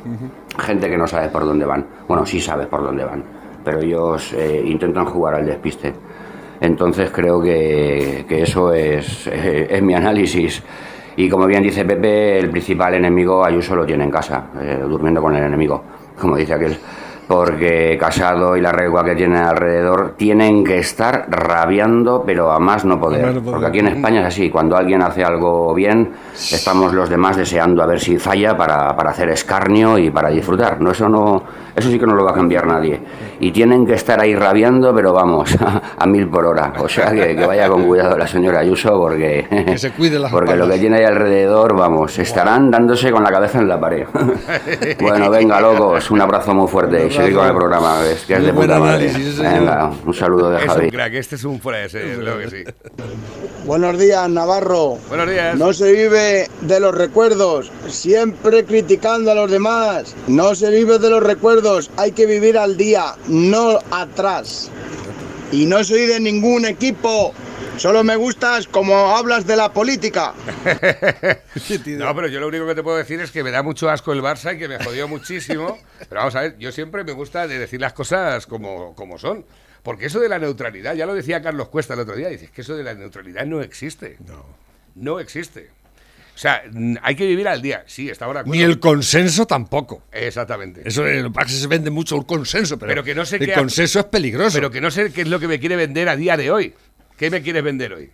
[0.60, 1.86] Gente que no sabe por dónde van.
[2.08, 3.24] Bueno, sí sabes por dónde van,
[3.66, 5.92] pero ellos eh, intentan jugar al despiste.
[6.62, 10.62] Entonces creo que, que eso es, eh, es mi análisis.
[11.16, 15.22] Y como bien dice Pepe, el principal enemigo Ayuso lo tiene en casa, eh, durmiendo
[15.22, 15.84] con el enemigo,
[16.20, 16.78] como dice aquel.
[17.28, 22.86] Porque Casado y la regua que tiene alrededor tienen que estar rabiando, pero a más
[22.86, 23.22] no poder.
[23.24, 23.54] A más no poder.
[23.54, 27.84] Porque aquí en España es así, cuando alguien hace algo bien, estamos los demás deseando
[27.84, 30.82] a ver si falla para, para hacer escarnio y para disfrutar.
[30.82, 31.44] No, eso, no,
[31.80, 33.00] eso sí que no lo va a cambiar nadie.
[33.40, 35.56] Y tienen que estar ahí rabiando, pero vamos,
[35.98, 36.74] a, mil por hora.
[36.80, 40.32] O sea que, que vaya con cuidado la señora Ayuso, porque, Que se cuide las
[40.32, 44.06] porque lo que tiene ahí alrededor, vamos, estarán dándose con la cabeza en la pared.
[45.00, 48.44] bueno, venga, locos, un abrazo muy fuerte y seguir con el programa, es que es
[48.44, 49.10] de puta madre.
[49.10, 49.54] análisis, ese señor.
[49.54, 50.86] Venga, un saludo de Es Javi.
[50.86, 52.64] un crack, este es un de serie, lo que sí.
[53.66, 54.98] Buenos días, Navarro.
[55.10, 55.56] Buenos días.
[55.58, 60.16] No se vive de los recuerdos, siempre criticando a los demás.
[60.28, 64.72] No se vive de los recuerdos, hay que vivir al día, no atrás.
[65.52, 67.34] Y no soy de ningún equipo,
[67.78, 70.34] solo me gustas como hablas de la política.
[71.86, 74.14] No, pero yo lo único que te puedo decir es que me da mucho asco
[74.14, 75.78] el Barça y que me jodió muchísimo.
[76.10, 79.46] Pero vamos a ver, yo siempre me gusta de decir las cosas como, como son.
[79.84, 82.62] Porque eso de la neutralidad, ya lo decía Carlos Cuesta el otro día, dices que
[82.62, 84.18] eso de la neutralidad no existe.
[84.26, 84.46] No.
[84.96, 85.70] No existe.
[86.40, 86.64] O sea,
[87.02, 87.84] hay que vivir al día.
[87.86, 88.44] Sí, está ahora.
[88.46, 90.04] Ni el consenso tampoco.
[90.10, 90.84] Exactamente.
[90.86, 94.00] Eso que se vende mucho el consenso, pero, Pero que no sé el qué- consenso
[94.00, 94.56] es peligroso.
[94.56, 96.74] Pero que no sé qué es lo que me quiere vender a día de hoy.
[97.18, 98.10] ¿Qué me quieres vender hoy?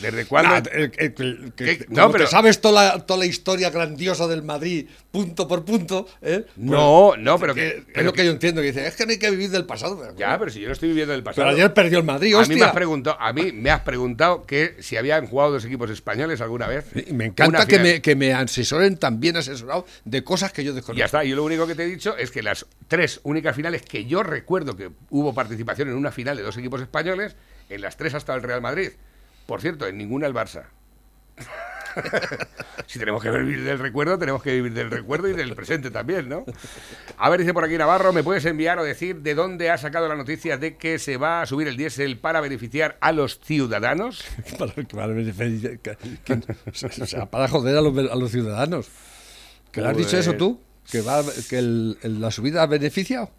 [0.00, 0.50] ¿Desde cuándo?
[0.50, 1.84] Nah, el- el- el- que- ¿Qué?
[1.86, 6.06] como No, pero- sabes toda la, toda la historia grandiosa del Madrid, punto por punto,
[6.22, 6.44] ¿eh?
[6.56, 9.18] No, no, pero que, es lo que yo entiendo, que dice, es que no hay
[9.18, 9.98] que vivir del pasado.
[9.98, 11.46] Pero, Ya, pero si yo no estoy viviendo el pasado.
[11.46, 12.54] pero ayer perdió el Madrid, a hostia.
[12.54, 15.90] mí me has preguntado, a mí me has preguntado que si habían jugado dos equipos
[15.90, 16.84] españoles alguna vez.
[17.12, 20.98] Me encanta que me, que me asesoren tan bien asesorado de cosas que yo desconozco.
[20.98, 23.82] Ya está, yo lo único que te he dicho es que las tres únicas finales
[23.82, 27.34] que yo recuerdo que hubo participación en una final de dos equipos españoles,
[27.68, 28.90] en las tres hasta el Real Madrid.
[29.48, 30.64] Por cierto, en ninguna el Barça.
[32.86, 36.28] si tenemos que vivir del recuerdo, tenemos que vivir del recuerdo y del presente también,
[36.28, 36.44] ¿no?
[37.16, 40.06] A ver, dice por aquí Navarro, ¿me puedes enviar o decir de dónde ha sacado
[40.06, 44.22] la noticia de que se va a subir el diésel para beneficiar a los ciudadanos?
[44.58, 45.14] para, para
[47.02, 48.88] o sea, para joder a los, a los ciudadanos.
[49.72, 50.60] ¿Que le has dicho Pues- eso tú?
[50.90, 53.30] ¿Que, va, que el- el- la subida beneficia?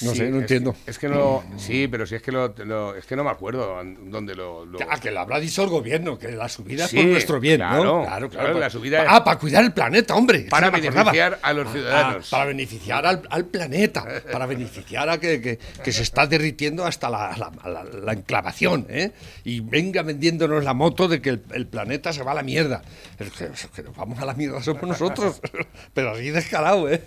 [0.00, 0.74] No sé, no es entiendo.
[0.86, 1.44] Es que no.
[1.58, 4.64] Sí, pero si es que lo, lo- es que no me acuerdo dónde lo.
[4.64, 7.40] lo- Ah, que lo habrá dicho el gobierno, que la subida Sí, es por nuestro
[7.40, 8.02] bien, claro, ¿no?
[8.04, 10.46] Claro, claro, la subida es- Ah, para cuidar el planeta, hombre.
[10.50, 12.26] Para beneficiar a los ciudadanos.
[12.26, 16.84] Ah, para beneficiar al, al planeta, para beneficiar a que, que- que se está derritiendo
[16.86, 19.12] hasta la, la- la- la enclavación, ¿eh?
[19.44, 22.82] Y venga vendiéndonos la moto de que el, el planeta se va a la mierda.
[23.18, 25.40] Es que, es que nos vamos a la mierda somos nosotros,
[25.94, 27.02] pero así descarado, ¿eh?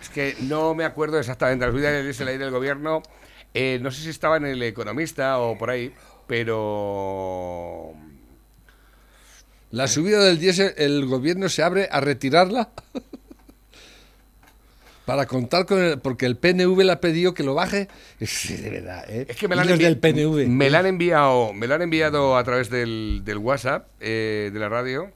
[0.00, 1.64] Es que no me acuerdo exactamente.
[1.66, 3.02] La subida diésel ahí del gobierno.
[3.54, 5.92] eh, no sé si estaba en el Economista o por ahí,
[6.26, 7.92] pero.
[9.70, 12.70] La subida del diésel, el gobierno se abre a retirarla
[15.04, 17.88] para contar con el, porque el PNV le ha pedido que lo baje.
[18.24, 19.26] Sí, de verdad, ¿eh?
[19.28, 20.48] Es que me la han, Hilos envi- del PNV.
[20.48, 24.58] me la han enviado, me la han enviado a través del, del WhatsApp eh, de
[24.60, 25.10] la radio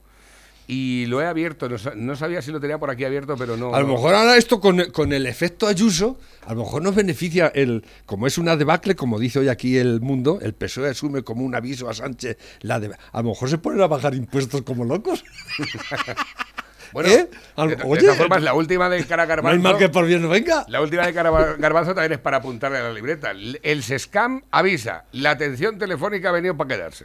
[0.71, 1.69] y lo he abierto.
[1.69, 3.75] No, sa- no sabía si lo tenía por aquí abierto, pero no.
[3.75, 7.51] A lo mejor ahora esto con, con el efecto Ayuso, a lo mejor nos beneficia
[7.55, 11.43] el, como es una debacle, como dice hoy aquí el mundo, el PSOE asume como
[11.45, 14.85] un aviso a Sánchez la de, a lo mejor se ponen a bajar impuestos como
[14.85, 15.25] locos.
[16.91, 17.29] Bueno, ¿Eh?
[17.59, 19.63] De, de oye, todas formas, la última de cara No hay Garbanzo.
[19.63, 20.65] mal que por bien no venga.
[20.69, 23.33] La última de cara Garbanzo también es para apuntarle a la libreta.
[23.63, 27.05] El SESCAM avisa, la atención telefónica ha venido para quedarse.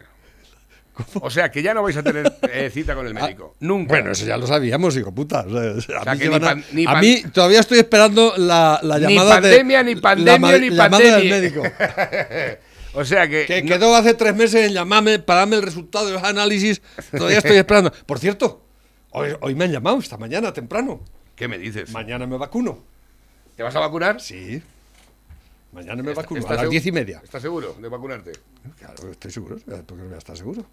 [1.21, 3.55] O sea, que ya no vais a tener eh, cita con el médico.
[3.59, 3.93] Nunca.
[3.93, 5.41] Ah, Bueno, eso ya lo sabíamos, hijo puta.
[5.47, 9.15] O sea, a, sea, mí, ni pan- ni a todavía estoy esperando la, la Ni
[9.15, 11.17] llamada de- pandemia, ni la pandemia, ma- ni llamada pandemia.
[11.17, 11.63] del médico.
[12.93, 13.45] o sea que.
[13.45, 16.81] Que no- quedó hace tres meses en llamarme para darme el resultado de los análisis.
[17.11, 17.91] Todavía estoy esperando.
[18.05, 18.63] Por cierto,
[19.11, 21.01] hoy, hoy me han llamado, esta mañana, temprano.
[21.35, 21.89] ¿Qué me dices?
[21.91, 22.77] Mañana me vacuno.
[23.55, 24.21] ¿Te vas a vacunar?
[24.21, 24.61] Sí.
[25.71, 27.19] Mañana me ¿Está- vacuno, a las diez y media.
[27.23, 28.31] ¿Estás seguro de vacunarte?
[28.77, 29.57] Claro, estoy seguro.
[29.57, 30.63] ¿Por qué no voy a estar seguro?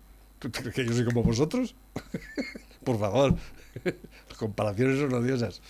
[0.41, 1.75] ¿Tú crees que yo soy como vosotros?
[2.85, 3.37] Por favor,
[3.85, 5.61] las comparaciones son odiosas.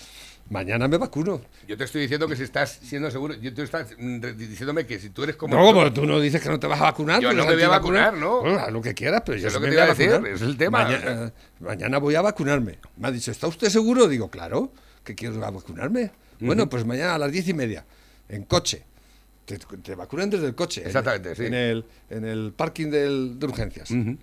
[0.49, 1.41] Mañana me vacuno.
[1.69, 3.95] Yo te estoy diciendo que si estás siendo seguro, yo tú estás
[4.37, 6.81] diciéndome que si tú eres como No, como tú no dices que no te vas
[6.81, 7.21] a vacunar.
[7.21, 8.41] Yo tú no me voy a vacunar, ¿no?
[8.41, 10.11] Bueno, haz lo que quieras, pero yo Es lo que te voy a a decir,
[10.11, 10.33] vacunar.
[10.33, 10.83] es el tema.
[10.85, 12.79] Mañana, eh, mañana voy a vacunarme.
[12.97, 14.09] Me ha dicho, ¿está usted seguro?
[14.09, 14.73] Digo, claro,
[15.05, 16.11] que quiero vacunarme.
[16.41, 17.85] Bueno, pues mañana a las diez y media,
[18.29, 18.83] en coche.
[19.45, 20.81] Te, te vacunan desde el coche.
[20.81, 21.47] en- Exactamente, sí.
[21.47, 23.91] En el, en el parking del- de urgencias.
[23.91, 24.17] Mañana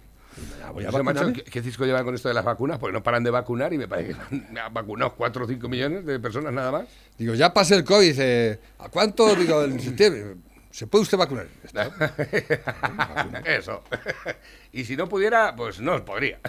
[0.74, 1.34] voy a Ese macho, vacunarme.
[1.34, 2.80] ¿qué, qué cisco llevan con esto de las vacunas?
[2.80, 5.68] Porque no paran de vacunar y me parece que me han vacunado 4 o 5
[5.68, 6.86] millones de personas nada más.
[7.18, 8.08] Digo, ya pasé el COVID.
[8.08, 9.36] Dice, ¿a cuánto?
[9.36, 10.36] Digo, en septiembre.
[10.72, 11.48] ¿Se puede usted vacunar?
[13.46, 13.84] Eso.
[14.72, 16.40] y si no pudiera, pues no podría.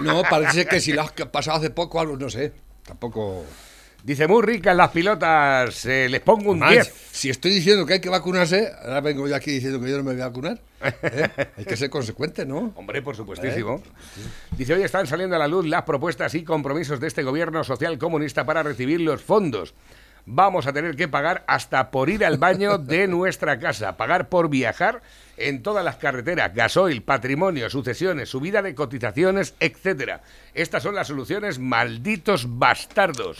[0.00, 2.52] No, parece que si lo has pasado hace poco algo, no sé.
[2.84, 3.44] Tampoco.
[4.02, 7.08] Dice, muy ricas las pilotas, eh, les pongo un Además, 10.
[7.12, 10.02] si estoy diciendo que hay que vacunarse, ahora vengo yo aquí diciendo que yo no
[10.02, 10.58] me voy a vacunar.
[10.82, 11.28] ¿eh?
[11.56, 12.72] Hay que ser consecuente, ¿no?
[12.74, 13.80] Hombre, por supuestísimo.
[14.56, 17.96] Dice, hoy están saliendo a la luz las propuestas y compromisos de este gobierno social
[17.96, 19.72] comunista para recibir los fondos.
[20.26, 24.48] Vamos a tener que pagar hasta por ir al baño de nuestra casa, pagar por
[24.48, 25.02] viajar
[25.36, 30.22] en todas las carreteras, gasoil, patrimonio, sucesiones, subida de cotizaciones, etcétera.
[30.54, 33.38] Estas son las soluciones, malditos bastardos.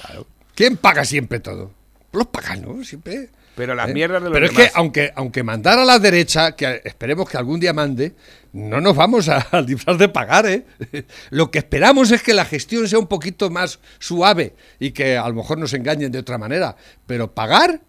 [0.62, 1.72] ¿Quién paga siempre todo?
[2.12, 2.84] Los pagan, ¿no?
[2.84, 3.30] Siempre.
[3.56, 3.94] Pero las ¿eh?
[3.94, 7.36] mierdas de los Pero es que aunque, aunque mandara a la derecha, que esperemos que
[7.36, 8.14] algún día mande,
[8.52, 10.64] no nos vamos a, a librar de pagar, ¿eh?
[11.30, 15.28] Lo que esperamos es que la gestión sea un poquito más suave y que a
[15.28, 16.76] lo mejor nos engañen de otra manera.
[17.08, 17.80] Pero pagar,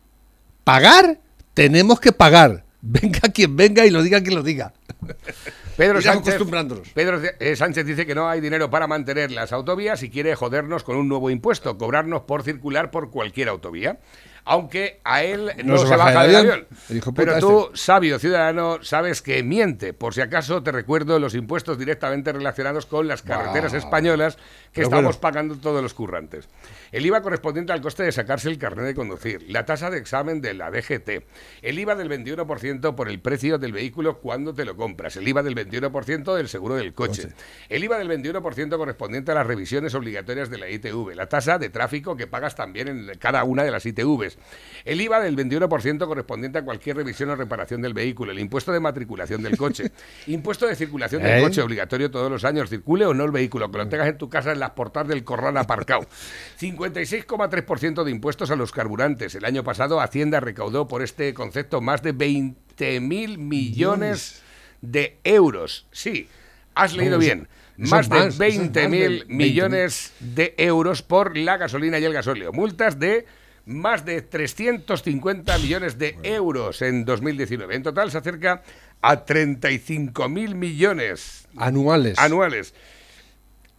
[0.63, 1.19] pagar,
[1.53, 2.65] tenemos que pagar.
[2.81, 4.73] Venga quien venga y lo diga quien lo diga.
[5.77, 6.89] Pedro Irán Sánchez, acostumbrándonos.
[6.89, 10.83] Pedro eh, Sánchez dice que no hay dinero para mantener las autovías y quiere jodernos
[10.83, 13.99] con un nuevo impuesto, cobrarnos por circular por cualquier autovía.
[14.45, 16.67] Aunque a él no, se, baja del avión.
[16.89, 17.41] Puta Pero este.
[17.41, 19.93] tú, sabio ciudadano, sabes que miente.
[19.93, 24.41] Por si acaso te recuerdo los impuestos directamente relacionados con las carreteras españolas que
[24.81, 25.21] Pero estamos bueno.
[25.21, 26.49] pagando todos los currantes.
[26.93, 30.41] El IVA correspondiente al coste de sacarse el carnet de conducir, la tasa de examen
[30.41, 31.23] de la DGT,
[31.63, 35.41] el IVA del 21% por el precio del vehículo cuando te lo compras, el IVA
[35.41, 37.29] del 21% del seguro del coche,
[37.67, 41.69] el IVA del 21% correspondiente a las revisiones obligatorias de la ITV, la tasa de
[41.69, 44.37] tráfico que pagas también en cada una de las ITVs,
[44.85, 48.79] el IVA del 21% correspondiente a cualquier revisión o reparación del vehículo, el impuesto de
[48.79, 49.91] matriculación del coche,
[50.27, 51.41] impuesto de circulación del ¿Eh?
[51.41, 54.29] coche obligatorio todos los años, circule o no el vehículo, que lo tengas en tu
[54.29, 56.05] casa en las portadas del corral aparcado.
[56.91, 59.35] 56,3% de impuestos a los carburantes.
[59.35, 64.41] El año pasado Hacienda recaudó por este concepto más de 20.000 millones
[64.81, 65.87] de euros.
[65.91, 66.27] Sí,
[66.75, 67.47] has leído bien.
[67.77, 69.25] Más es de más, eso es más 20.000 de 20.000.
[69.27, 72.51] millones de euros por la gasolina y el gasóleo.
[72.51, 73.25] Multas de
[73.65, 77.75] más de 350 millones de euros en 2019.
[77.75, 78.61] En total se acerca
[79.01, 82.17] a 35.000 millones Anuales.
[82.19, 82.73] anuales.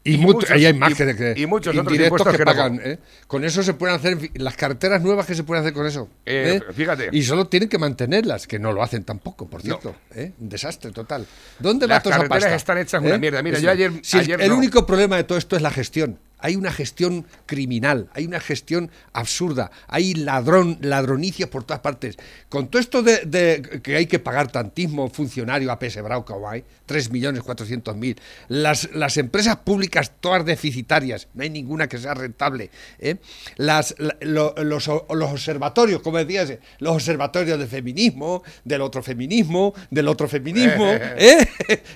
[0.07, 0.73] Y, Y mucho- muchos- hay y-
[1.17, 2.77] que, y muchos otros indirectos impuestos que, pagan.
[2.77, 2.99] con- ¿eh?
[3.27, 6.11] Con eso se pueden hacer las carreteras nuevas que se pueden hacer con eso.
[6.27, 6.73] Eh, ¿eh?
[6.75, 7.09] fíjate.
[7.11, 9.97] Y solo tienen que mantenerlas, que no lo hacen tampoco, por cierto.
[10.14, 10.33] ¿eh?
[10.38, 11.27] Un desastre total.
[11.59, 12.57] ¿Dónde va Las toda esa carreteras pasta?
[12.57, 13.19] están hechas una ¿Eh?
[13.19, 13.43] mierda.
[13.43, 14.59] Mira, yo ayer- Si el- ayer el no.
[14.59, 16.19] único problema de todo esto es la gestión.
[16.44, 22.16] Hay una gestión criminal, hay una gestión absurda, hay ladrón, ladronicias por todas partes.
[22.50, 26.46] Con todo esto de, de que hay que pagar tantismo funcionario a PS Brauca o
[26.46, 26.62] hay
[27.33, 28.16] 3.400.000,
[28.48, 32.70] las, las empresas públicas todas deficitarias, no hay ninguna que sea rentable.
[32.98, 33.16] ¿eh?
[33.57, 39.74] Las, la- lo- los, los observatorios, como decías, los observatorios de feminismo, del otro feminismo,
[39.90, 41.46] del otro feminismo, ¿eh?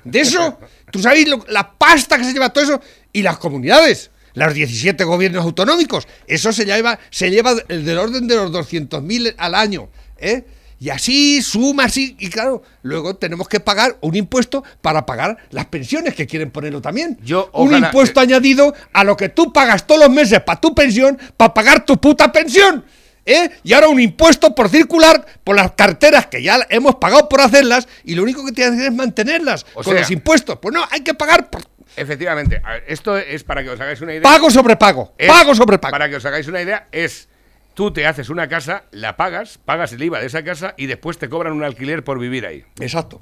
[0.05, 0.59] de eso,
[0.91, 2.81] tú sabes lo- la pasta que se lleva todo eso
[3.13, 4.11] y las comunidades.
[4.35, 9.35] Los 17 gobiernos autonómicos, eso se lleva, se lleva el del orden de los 200.000
[9.39, 9.89] al año.
[10.19, 10.45] ¿eh?
[10.81, 15.67] Y así suma, así, y claro, luego tenemos que pagar un impuesto para pagar las
[15.67, 17.19] pensiones que quieren ponerlo también.
[17.25, 21.19] Yo, un impuesto añadido a lo que tú pagas todos los meses para tu pensión,
[21.37, 22.85] para pagar tu puta pensión.
[23.27, 23.51] ¿eh?
[23.65, 27.89] Y ahora un impuesto por circular por las carteras que ya hemos pagado por hacerlas
[28.05, 30.59] y lo único que tienes que hacer es mantenerlas O con sea- los impuestos.
[30.63, 31.63] Pues no, hay que pagar por
[32.01, 34.23] Efectivamente, a ver, esto es para que os hagáis una idea.
[34.23, 35.93] pago sobre pago, Es- pago sobre pago.
[35.93, 37.29] Para que os hagáis una idea, es
[37.75, 41.19] tú te haces una casa, la pagas, pagas el IVA de esa casa y después
[41.19, 42.65] te cobran un alquiler por vivir ahí.
[42.81, 43.21] Exacto.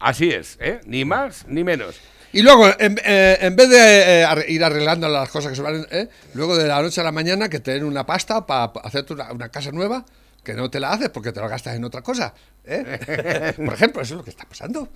[0.00, 0.80] Así es, ¿eh?
[0.86, 2.00] Ni más ni menos.
[2.32, 5.86] Y luego, en, eh, en vez de eh, ir arreglando las cosas que se van,
[5.90, 6.08] ¿eh?
[6.34, 9.30] luego de la noche a la mañana que te den una pasta para hacerte una,
[9.32, 10.04] una casa nueva,
[10.42, 12.32] que no te la haces porque te la gastas en otra cosa.
[12.64, 13.52] ¿eh?
[13.64, 14.88] Por ejemplo, eso es lo que está pasando.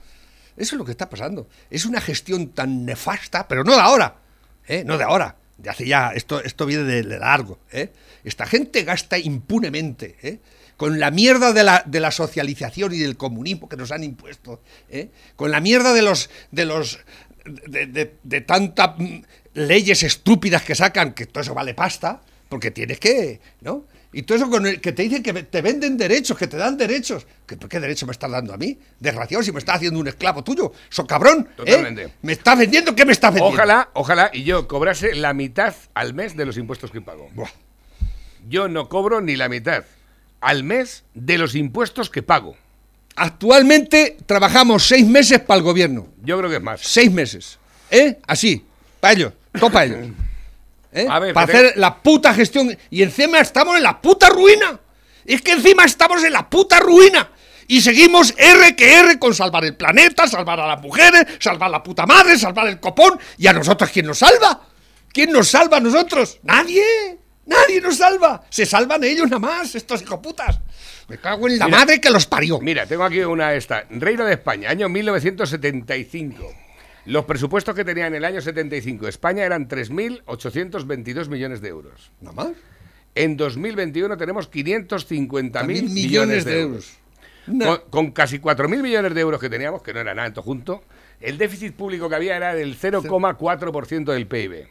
[0.57, 1.49] Eso es lo que está pasando.
[1.71, 4.17] Es una gestión tan nefasta, pero no de ahora.
[4.67, 4.85] ¿eh?
[4.85, 5.37] No de ahora.
[5.59, 7.59] De hace ya, esto, esto viene de, largo.
[7.73, 7.93] ¿eh?
[8.25, 10.17] Esta gente gasta impunemente.
[10.23, 10.41] ¿eh?
[10.77, 14.61] con la mierda de la, de la socialización y del comunismo que nos han impuesto,
[14.91, 15.09] ¿eh?
[15.35, 17.01] con la mierda de los de los
[17.45, 19.19] de, de, de tantas mm,
[19.55, 23.85] leyes estúpidas que sacan, que todo eso vale pasta, porque tienes que, ¿no?
[24.13, 26.79] Y todo eso con el, que te dicen que te venden derechos, que te dan
[26.79, 27.27] derechos.
[27.47, 28.79] ¿Qué, ¿Qué derecho me estás dando a mí?
[28.99, 30.73] Desgraciado, si me estás haciendo un esclavo tuyo.
[30.89, 31.49] ¡So cabrón!
[31.51, 31.55] ¿eh?
[31.57, 32.15] Totalmente.
[32.23, 32.95] ¿Me estás vendiendo?
[32.95, 33.55] ¿Qué me estás vendiendo?
[33.55, 37.29] Ojalá, ojalá, y yo cobrase la mitad al mes de los impuestos que pago.
[37.35, 37.51] Buah.
[38.49, 39.85] Yo no cobro ni la mitad
[40.41, 42.57] al mes de los impuestos que pago.
[43.17, 46.07] Actualmente trabajamos seis meses para el gobierno.
[46.23, 46.81] Yo creo que es más.
[46.83, 47.59] Seis meses.
[47.91, 48.19] ¿Eh?
[48.27, 48.65] Así.
[49.01, 49.33] Para ellos.
[49.59, 50.09] Todo para ellos.
[50.97, 51.07] ¿Eh?
[51.09, 52.77] A ver, para te- hacer la puta gestión.
[52.91, 54.81] Y encima estamos en la puta ruina.
[55.25, 57.31] Es que encima estamos en la puta ruina.
[57.69, 61.83] Y seguimos R que R con salvar el planeta, salvar a las mujeres, salvar la
[61.83, 63.19] puta madre, salvar el copón.
[63.37, 64.63] ¿Y a nosotros quién nos salva?
[65.13, 66.39] ¿Quién nos salva a nosotros?
[66.45, 67.19] Nadie.
[67.47, 68.43] Nadie nos salva.
[68.51, 70.59] Se salvan ellos nada más, estos hijoputas.
[71.09, 71.79] Me cago en la Mira.
[71.79, 72.59] madre que los parió.
[72.61, 73.85] Mira, tengo aquí una esta.
[73.91, 76.53] Reino de España, año 1975.
[77.07, 82.11] Los presupuestos que tenía en el año 75 España eran 3.822 millones de euros.
[82.21, 82.49] Nada más.
[83.15, 86.99] En 2021 tenemos 550.000 También millones, millones de de euros.
[87.47, 87.81] euros.
[87.81, 90.43] Con, con casi 4.000 millones de euros que teníamos, que no era nada en todo
[90.43, 90.83] junto,
[91.21, 94.67] el déficit público que había era del 0,4% del PIB.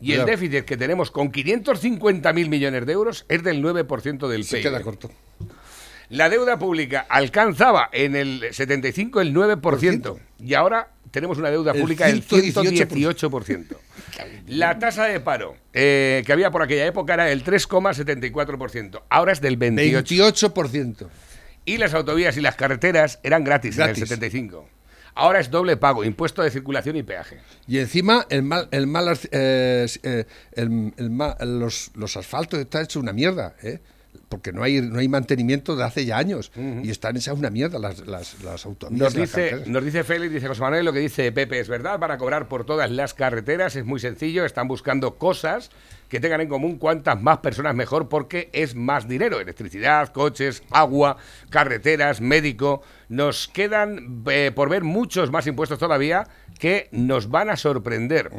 [0.00, 4.56] Y el déficit que tenemos con 550.000 millones de euros es del 9% del Se
[4.56, 4.62] PIB.
[4.64, 5.10] queda corto.
[6.08, 12.06] La deuda pública alcanzaba en el 75 el 9% y ahora tenemos una deuda pública
[12.06, 12.88] del 118%.
[12.88, 13.76] 118%.
[14.48, 19.40] La tasa de paro eh, que había por aquella época era del 3,74%, ahora es
[19.40, 20.02] del 28%.
[20.52, 21.08] 28%.
[21.64, 23.96] Y las autovías y las carreteras eran gratis, Gratis.
[23.98, 24.68] en el 75.
[25.18, 27.38] Ahora es doble pago, impuesto de circulación y peaje.
[27.66, 32.84] Y encima el mal, el mal eh, eh, el- el ma- los, los asfaltos están
[32.84, 33.80] hechos una mierda, ¿eh?
[34.28, 37.78] Porque no hay no hay mantenimiento de hace ya años y están hechas una mierda
[37.78, 38.98] las, las, las autovías.
[38.98, 39.68] Nos las dice, carreteras.
[39.68, 42.64] nos dice Félix, dice José Manuel, lo que dice Pepe es verdad, para cobrar por
[42.64, 45.70] todas las carreteras es muy sencillo, están buscando cosas
[46.08, 51.16] que tengan en común cuantas más personas mejor porque es más dinero, electricidad, coches, agua,
[51.50, 56.26] carreteras, médico, nos quedan eh, por ver muchos más impuestos todavía
[56.58, 58.30] que nos van a sorprender.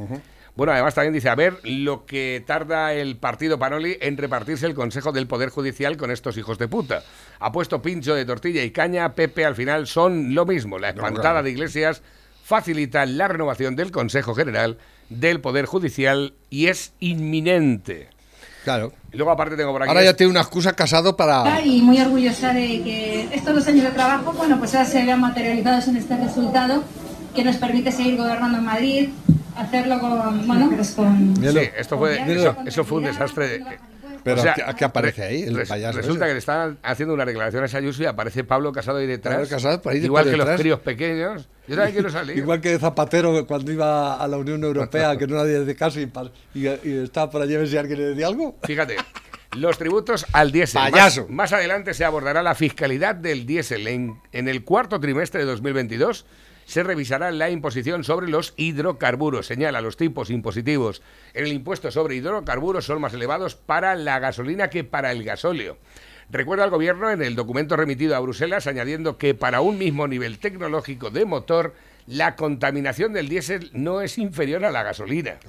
[0.57, 4.73] Bueno, además también dice, a ver lo que tarda el partido Panoli en repartirse el
[4.73, 7.03] Consejo del Poder Judicial con estos hijos de puta.
[7.39, 10.79] Ha puesto pincho de tortilla y caña, Pepe al final son lo mismo.
[10.79, 11.43] La espantada claro.
[11.43, 12.01] de Iglesias
[12.43, 18.09] facilita la renovación del Consejo General del Poder Judicial y es inminente.
[18.63, 18.93] Claro.
[19.13, 19.89] Y luego aparte tengo por aquí...
[19.89, 21.61] Ahora ya tiene una excusa casado para...
[21.61, 25.21] y muy orgullosa de que estos dos años de trabajo, bueno, pues ahora se vean
[25.21, 26.83] materializados en este resultado
[27.35, 29.09] que nos permite seguir gobernando en Madrid,
[29.57, 31.35] hacerlo con, bueno, pues con...
[31.37, 33.47] Sí, esto fue, eso, eso fue un desastre.
[33.47, 33.65] de-
[34.23, 36.29] Pero o sea, ¿qué- qué aparece ahí, el res- payaso Resulta ese?
[36.29, 39.35] que le están haciendo una declaración a Ayuso y aparece Pablo Casado ahí detrás.
[39.35, 40.61] Pablo Casado por ahí igual por que los detrás.
[40.61, 41.47] críos pequeños.
[41.67, 42.37] Yo también quiero salir.
[42.37, 46.09] Igual que Zapatero cuando iba a la Unión Europea, que no nadie de caso y,
[46.53, 48.55] y, y estaba por allí a ver si alguien le decía algo.
[48.63, 48.95] Fíjate,
[49.57, 50.81] los tributos al diésel.
[50.81, 51.25] Más- Payaso.
[51.29, 53.87] Más, adelante se abordará la fiscalidad del diésel.
[53.87, 56.25] En, en el cuarto trimestre de 2022
[56.67, 59.47] se revisará la imposición sobre los hidrocarburos.
[59.47, 61.01] Señala, los tipos impositivos
[61.33, 65.77] en el impuesto sobre hidrocarburos son más elevados para la gasolina que para el gasóleo.
[66.29, 70.39] Recuerda al gobierno en el documento remitido a Bruselas añadiendo que para un mismo nivel
[70.39, 71.73] tecnológico de motor,
[72.05, 75.39] la contaminación del diésel no es inferior a la gasolina.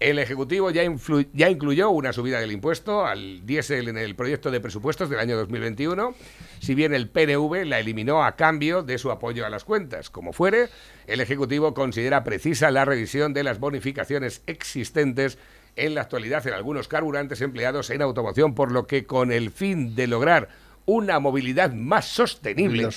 [0.00, 5.08] El Ejecutivo ya, incluyó una subida del impuesto al diésel en el proyecto de presupuestos
[5.08, 6.14] del año 2021,
[6.60, 10.10] si bien el PNV la eliminó a cambio de su apoyo a las cuentas.
[10.10, 10.68] Como fuere,
[11.06, 15.38] el Ejecutivo considera precisa la revisión de las bonificaciones existentes
[15.76, 19.94] en la actualidad en algunos carburantes empleados en automoción, por lo que con el fin
[19.94, 20.48] de lograr
[20.86, 22.88] una movilidad más sostenible,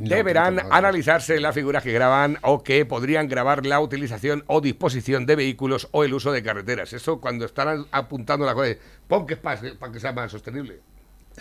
[0.00, 5.36] deberán analizarse las figuras que graban o que podrían grabar la utilización o disposición de
[5.36, 6.92] vehículos o el uso de carreteras.
[6.92, 8.74] Eso cuando están apuntando la cosa,
[9.08, 10.80] pon que es para que sea más sostenible.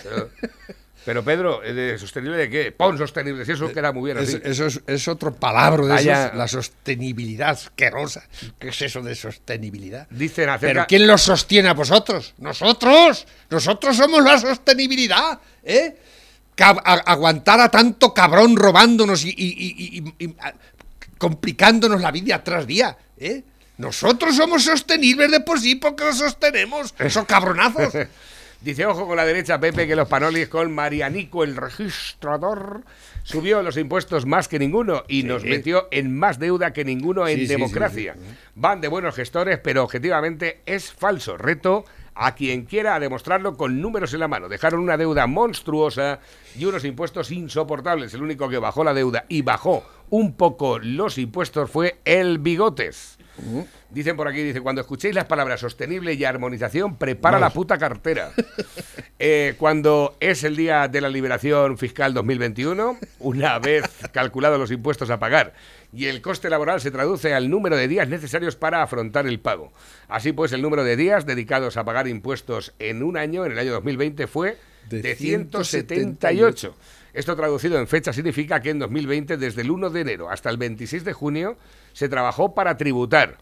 [0.01, 0.29] Pero,
[1.05, 2.71] pero, Pedro, ¿eh, ¿de ¿sostenible de qué?
[2.71, 4.41] Pon sostenible, si eso queda muy bien Es- así.
[4.43, 6.25] eso es, es otro palabra de Vaya.
[6.25, 8.23] esos, la sostenibilidad asquerosa.
[8.59, 10.07] ¿Qué es eso de sostenibilidad?
[10.09, 10.85] Dicen ¿Pero acerca...
[10.87, 12.33] quién los sostiene a vosotros?
[12.39, 13.25] ¡Nosotros!
[13.49, 15.39] ¡Nosotros somos la sostenibilidad!
[15.63, 15.95] ¿Eh?
[16.57, 20.53] Cab- a- aguantar a tanto cabrón robándonos y, y- y- y- y- a-
[21.17, 22.97] complicándonos la vida tras día.
[23.17, 23.43] ¿eh?
[23.77, 26.93] Nosotros somos sostenibles de por sí porque los sostenemos.
[26.99, 27.93] Esos cabronazos.
[28.65, 32.83] Dice, ojo con la derecha, Pepe, que los panolis con Marianico, el registrador,
[33.21, 37.41] subió los impuestos más que ninguno y nos metió en más deuda que ninguno en
[37.41, 38.15] sí, democracia.
[38.15, 41.37] sí, Van de buenos gestores, pero objetivamente es falso.
[41.37, 41.85] Reto
[42.15, 44.49] a quien quiera a demostrarlo con números en la mano.
[44.49, 46.19] Dejaron una deuda monstruosa
[46.57, 48.15] y unos impuestos insoportables.
[48.15, 53.19] El único que bajó la deuda y bajó un poco los impuestos fue el Bigotes.
[53.89, 58.31] Dicen por aquí, dice, cuando escuchéis las palabras sostenible y armonización, prepara la puta cartera.
[59.17, 65.09] Eh, cuando es el día de la liberación fiscal 2021, una vez calculados los impuestos
[65.09, 65.53] a pagar
[65.93, 69.71] y el coste laboral se traduce al número de días necesarios para afrontar el pago.
[70.09, 73.59] Así pues, el número de días dedicados a pagar impuestos en un año, en el
[73.59, 74.57] año 2020, fue
[74.89, 76.75] de, De 178.
[77.15, 80.57] Esto traducido en fecha significa que en 2020, desde el 1 de enero hasta el
[80.57, 81.57] 26 de junio,
[81.93, 83.37] se trabajó para tributar.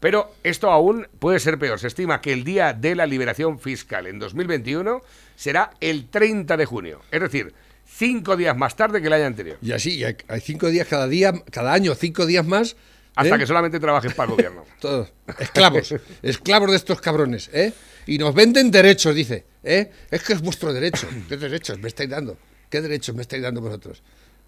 [0.00, 1.78] Pero esto aún puede ser peor.
[1.78, 5.02] Se estima que el día de la liberación fiscal en 2021
[5.36, 7.02] será el 30 de junio.
[7.10, 7.52] Es decir,
[7.84, 9.58] cinco días más tarde que el año anterior.
[9.60, 12.74] Y así, y hay, cinco días cada día, cada año, cinco días más.
[13.14, 13.38] Hasta ¿eh?
[13.38, 14.64] que solamente trabajes para el gobierno.
[14.80, 15.06] Todo.
[15.38, 17.74] Esclavos, esclavos de estos cabrones, ¿eh?
[18.06, 19.90] Y nos venden derechos, dice, ¿eh?
[20.10, 21.06] Es que es vuestro derecho.
[21.28, 22.38] ¿Qué derechos me estáis dando?
[22.70, 24.02] ¿Qué derechos me estáis dando vosotros?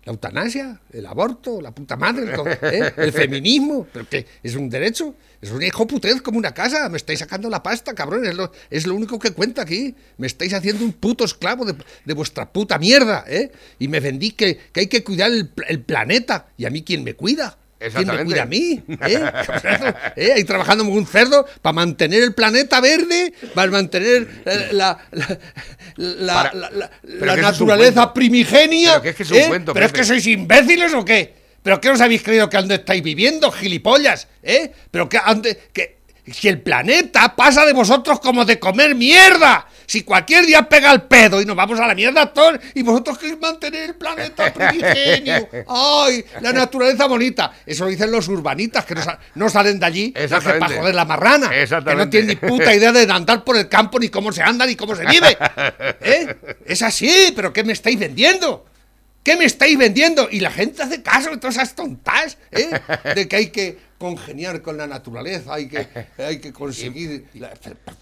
[0.05, 0.81] ¿La eutanasia?
[0.93, 1.61] ¿El aborto?
[1.61, 2.25] ¿La puta madre?
[2.25, 2.93] ¿El, co- eh?
[2.97, 3.87] ¿El feminismo?
[3.93, 4.27] ¿Pero qué?
[4.43, 5.14] ¿Es un derecho?
[5.41, 6.89] Es un hijo putez como una casa.
[6.89, 8.25] Me estáis sacando la pasta, cabrón.
[8.25, 9.95] Es lo, es lo único que cuenta aquí.
[10.18, 13.53] Me estáis haciendo un puto esclavo de, vuestra puta mierda, ¿eh?
[13.79, 16.49] Y me vendí que, hay que cuidar el, el planeta.
[16.57, 17.59] ¿Y a mí quién me cuida?
[17.95, 18.83] ¿Quién me cuida a mí?
[19.07, 19.24] ¿Eh?
[20.16, 20.33] ¿eh?
[20.37, 24.99] Ahí trabajando como un cerdo para mantener el planeta verde, para mantener eh, la,
[25.97, 29.01] la, Para- pero naturaleza primigenia.
[29.01, 29.49] Pero que es que es un ¿eh?
[29.49, 31.35] cuento, ¿Pero es que sois imbéciles o qué?
[31.62, 34.26] ¿Pero qué os habéis creído que dónde estáis viviendo, gilipollas?
[34.43, 34.72] ¿Eh?
[34.91, 35.99] ¿Pero que, ande- que
[36.31, 39.66] si el planeta pasa de vosotros como de comer mierda?
[39.85, 43.18] Si cualquier día pega el pedo y nos vamos a la mierda todos y vosotros
[43.18, 45.49] queréis mantener el planeta primigenio.
[45.68, 46.25] ¡Ay!
[46.41, 47.53] La naturaleza bonita.
[47.66, 50.14] Eso lo dicen los urbanitas que no, sa- no salen de allí
[50.55, 51.51] para joder la marrana.
[51.85, 54.64] Que no tienen ni puta idea de andar por el campo, ni cómo se anda,
[54.64, 55.37] ni cómo se vive.
[56.01, 56.37] ¿Eh?
[56.64, 58.64] Es así, pero ¿qué me estáis vendiendo?
[59.23, 60.29] ¿Qué me estáis vendiendo?
[60.31, 62.70] Y la gente hace caso de todas esas tontas, ¿eh?
[63.14, 65.87] De que hay que congeniar con la naturaleza, hay que,
[66.19, 67.27] hay que conseguir...
[67.35, 67.53] la-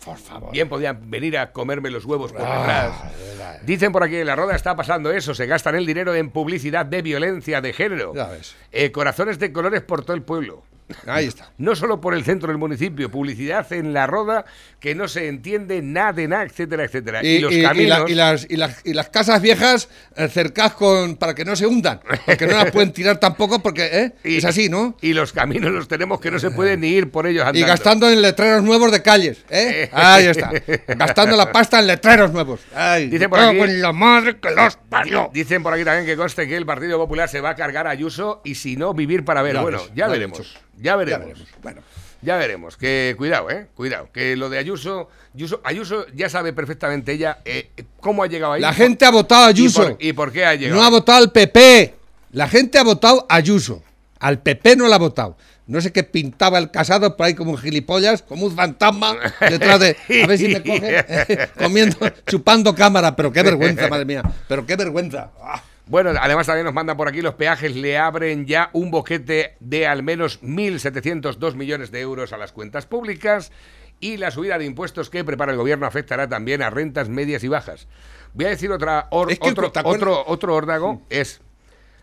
[0.02, 0.50] por favor.
[0.50, 3.66] Bien podían venir a comerme los huevos por Ah, detrás.
[3.66, 7.02] Dicen por aquí, la roda está pasando eso, se gastan el dinero en publicidad de
[7.02, 8.14] violencia de género.
[8.14, 8.54] Ya ves.
[8.72, 10.62] Eh, corazones de colores por todo el pueblo.
[11.06, 11.50] Ahí está.
[11.58, 14.44] No solo por el centro del municipio, publicidad en la roda
[14.78, 17.24] que no se entiende nada de nada, etcétera, etcétera.
[17.24, 18.10] Y, los y- y la- caminos...
[18.10, 21.66] y las, y las- y las casas viejas eh, cercadas con para que no se
[21.66, 24.12] hundan, porque no las pueden tirar tampoco porque ¿eh?
[24.24, 24.96] y- es así, ¿no?
[25.00, 27.58] Y los caminos los tenemos que no se pueden ni ir por ellos andando.
[27.58, 29.88] Y gastando en letreros nuevos de calles, ¿eh?
[29.92, 30.50] Ahí está.
[30.96, 32.60] Gastando la pasta en letreros nuevos.
[32.74, 35.30] Ay, Dice por aquí- la madre que los parió.
[35.32, 37.90] Dicen por aquí también que conste que el Partido Popular se va a cargar a
[37.90, 39.54] Ayuso y si no, vivir para ver.
[39.54, 40.58] Ya bueno, ves, ya lo ha veremos.
[40.76, 41.26] Ya veremos.
[41.26, 41.48] veremos.
[41.62, 41.82] Bueno.
[42.22, 42.76] Ya veremos.
[42.76, 43.68] Que cuidado, eh.
[43.74, 44.10] Cuidado.
[44.12, 45.08] Que lo de Ayuso.
[45.34, 48.60] Ayuso, Ayuso ya sabe perfectamente ella eh, cómo ha llegado ahí.
[48.60, 49.82] La gente ha votado a ¿Y Ayuso.
[49.82, 50.78] por, y por qué ha llegado?
[50.78, 51.94] No ha votado al PP.
[52.32, 53.82] La gente ha votado a Ayuso.
[54.18, 55.38] Al PP no la ha votado.
[55.70, 59.16] No sé qué pintaba el casado por ahí como un gilipollas, como un fantasma
[59.48, 59.96] detrás de.
[60.24, 61.48] A ver si me coge.
[61.58, 61.96] comiendo,
[62.26, 63.14] chupando cámara.
[63.14, 64.22] Pero qué vergüenza, madre mía.
[64.48, 65.30] Pero qué vergüenza.
[65.40, 65.62] Ah.
[65.86, 69.86] Bueno, además también nos mandan por aquí los peajes, le abren ya un boquete de
[69.88, 73.50] al menos 1.702 millones de euros a las cuentas públicas
[73.98, 77.48] y la subida de impuestos que prepara el gobierno afectará también a rentas medias y
[77.48, 77.86] bajas.
[78.34, 81.40] Voy a decir otra, or- Es que, otro, otro, otro órdago, es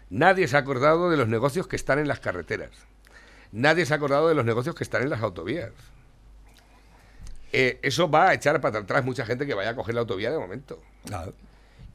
[0.09, 2.71] nadie se ha acordado de los negocios que están en las carreteras.
[3.51, 5.71] Nadie se ha acordado de los negocios que están en las autovías.
[7.53, 10.31] Eh, eso va a echar para atrás mucha gente que vaya a coger la autovía
[10.31, 10.79] de momento.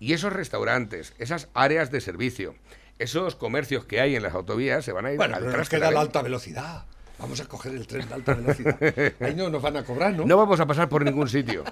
[0.00, 2.54] Y esos restaurantes, esas áreas de servicio,
[2.98, 5.68] esos comercios que hay en las autovías se van a ir Bueno, al pero nos
[5.68, 6.84] queda la alta velocidad.
[7.18, 8.76] Vamos a coger el tren de alta velocidad.
[9.20, 10.24] Ahí no nos van a cobrar, ¿no?
[10.24, 11.62] No vamos a pasar por ningún sitio.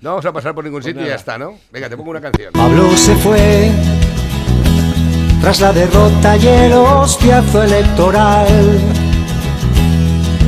[0.00, 1.58] No vamos a pasar por ningún sitio y ya está, ¿no?
[1.72, 2.52] Venga, te pongo una canción.
[2.52, 3.70] Pablo se fue
[5.46, 8.48] tras la derrota y el hostiazo electoral.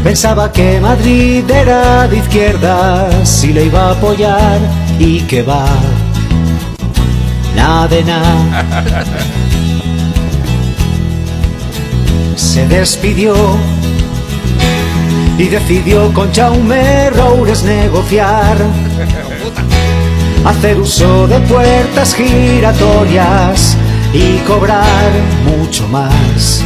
[0.02, 4.58] Pensaba que Madrid era de izquierdas y le iba a apoyar
[4.98, 5.66] y que va.
[7.54, 8.64] Nada de nada.
[12.34, 13.36] Se despidió
[15.38, 18.56] y decidió con Jaume Roures negociar
[20.44, 23.76] hacer uso de puertas giratorias
[24.12, 25.10] y cobrar
[25.44, 26.62] mucho más,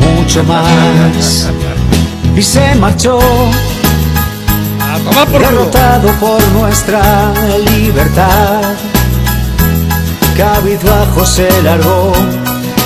[0.00, 1.50] mucho más.
[2.36, 3.18] Y se marchó,
[5.30, 7.32] por derrotado por nuestra
[7.74, 8.74] libertad.
[10.36, 12.12] Cabizbajo se largó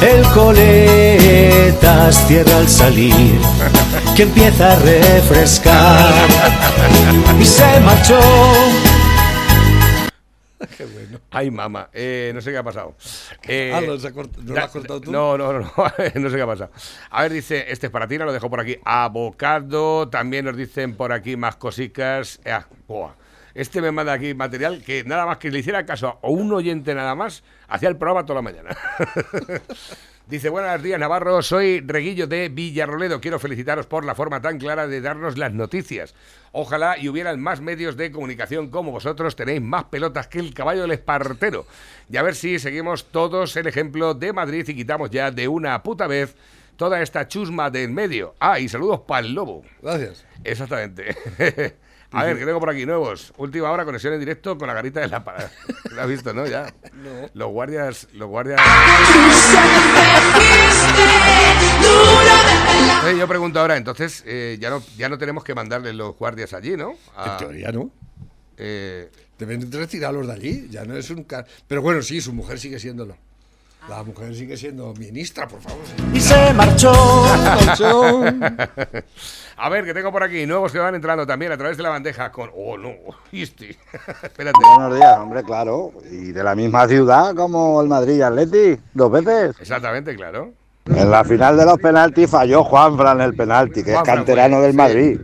[0.01, 3.41] El coletas cierra al salir,
[4.15, 6.15] que empieza a refrescar.
[7.39, 8.19] Y se marchó.
[11.33, 12.97] Ay, mamá, eh, no sé qué ha pasado.
[13.47, 15.13] Eh, Ah, ¿lo has cort- no lo has cortado tú?
[15.13, 15.61] No, no, no,
[16.15, 16.73] no sé qué ha pasado.
[17.11, 18.77] A ver, dice, este es para ti, lo dejo por aquí.
[18.85, 22.41] Abocado, también nos dicen por aquí más cositas.
[22.45, 22.67] Ah.
[23.55, 26.95] Este me manda aquí material que nada más que le hiciera caso a un oyente
[26.95, 28.71] nada más, hacía el programa toda la mañana.
[30.31, 33.21] Dice, buenos días Navarro, soy Reguillo de Villarroledo.
[33.21, 36.15] Quiero felicitaros por la forma tan clara de darnos las noticias.
[36.53, 39.35] Ojalá y hubieran más medios de comunicación como vosotros.
[39.35, 41.67] Tenéis más pelotas que el caballo del espartero.
[42.09, 45.83] Y a ver si seguimos todos el ejemplo de Madrid y quitamos ya de una
[45.83, 46.37] puta vez
[46.77, 48.37] toda esta chusma del medio.
[48.39, 49.65] Ah, y saludos para el lobo.
[49.83, 50.25] Gracias.
[50.45, 51.17] Exactamente.
[52.13, 52.85] A ver, ¿qué tengo por aquí?
[52.87, 53.33] Nuevos.
[53.37, 55.51] Última hora, conexión en directo con la garita de la parada.
[55.93, 56.47] ¿Lo has visto, no?
[56.47, 56.67] Ya.
[57.35, 58.09] Los guardias.
[58.15, 58.61] Los guardias.
[61.91, 66.53] Entonces, yo pregunto ahora, entonces eh, ya, no, ya no tenemos que mandarle los guardias
[66.53, 66.95] allí, ¿no?
[67.17, 67.91] A- En teoría no.
[68.57, 70.67] eh, Deben retirarlos de allí.
[70.71, 71.27] Ya no es un.
[71.67, 73.17] Pero bueno, sí, su mujer sigue siéndolo.
[73.89, 75.81] La mujer sigue siendo ministra, por favor.
[76.13, 76.93] Y se marchó.
[79.57, 81.89] a ver, que tengo por aquí nuevos que van entrando también a través de la
[81.89, 82.51] bandeja con.
[82.55, 82.93] Oh, no,
[83.33, 83.71] este.
[84.23, 84.59] Espérate.
[84.77, 85.93] Buenos días, hombre, claro.
[86.11, 89.57] Y de la misma ciudad como el Madrid y Atleti, dos veces.
[89.61, 90.53] Exactamente, claro.
[90.87, 94.77] En la final de los penaltis falló Juanfran el penalti, que es Juanfran, canterano pues,
[94.77, 95.21] del sí.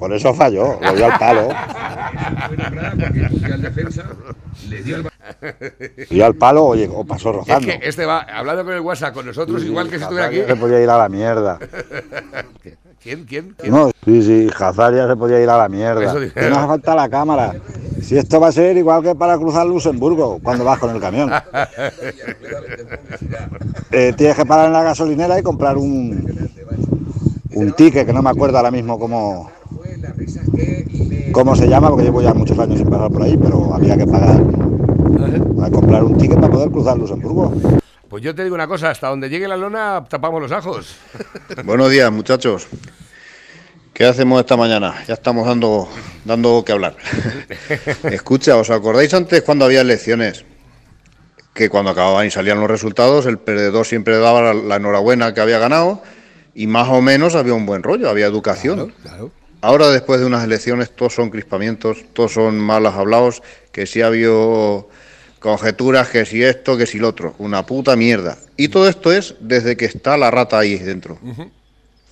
[0.00, 1.48] Por eso falló, lo dio al palo.
[6.08, 7.66] Dio al palo oye, o pasó Es rozando.
[7.68, 10.40] que este va hablando con el WhatsApp con nosotros, Sí, igual que si estuviera aquí.
[10.46, 11.58] Se podía ir a la mierda.
[13.02, 13.24] ¿Quién?
[13.24, 13.54] ¿Quién?
[13.58, 13.72] ¿Quién?
[13.72, 16.12] No, sí, sí, Hazard ya se podía ir a la mierda.
[16.12, 17.54] No hace falta la cámara.
[18.02, 21.30] Si esto va a ser igual que para cruzar Luxemburgo cuando vas con el camión.
[23.92, 26.48] Eh, tienes que parar en la gasolinera y comprar un,
[27.54, 29.50] un ticket, que no me acuerdo ahora mismo cómo,
[31.32, 34.06] cómo se llama, porque llevo ya muchos años sin pasar por ahí, pero había que
[34.06, 34.42] pagar
[35.62, 37.80] a comprar un ticket para poder cruzar Luxemburgo.
[38.08, 40.96] Pues yo te digo una cosa, hasta donde llegue la lona tapamos los ajos.
[41.64, 42.66] Buenos días, muchachos.
[43.94, 45.04] ¿Qué hacemos esta mañana?
[45.06, 45.88] Ya estamos dando,
[46.24, 46.96] dando que hablar.
[48.10, 50.44] Escucha, ¿os acordáis antes cuando había elecciones?
[51.54, 55.40] Que cuando acababan y salían los resultados, el perdedor siempre daba la, la enhorabuena que
[55.40, 56.02] había ganado
[56.54, 58.92] y más o menos había un buen rollo, había educación.
[59.02, 59.30] Claro.
[59.62, 63.42] Ahora, después de unas elecciones, todos son crispamientos, todos son malos hablados,
[63.72, 64.88] que si ha habido
[65.38, 67.34] conjeturas, que si esto, que si lo otro.
[67.38, 68.38] Una puta mierda.
[68.56, 71.18] Y todo esto es desde que está la rata ahí dentro.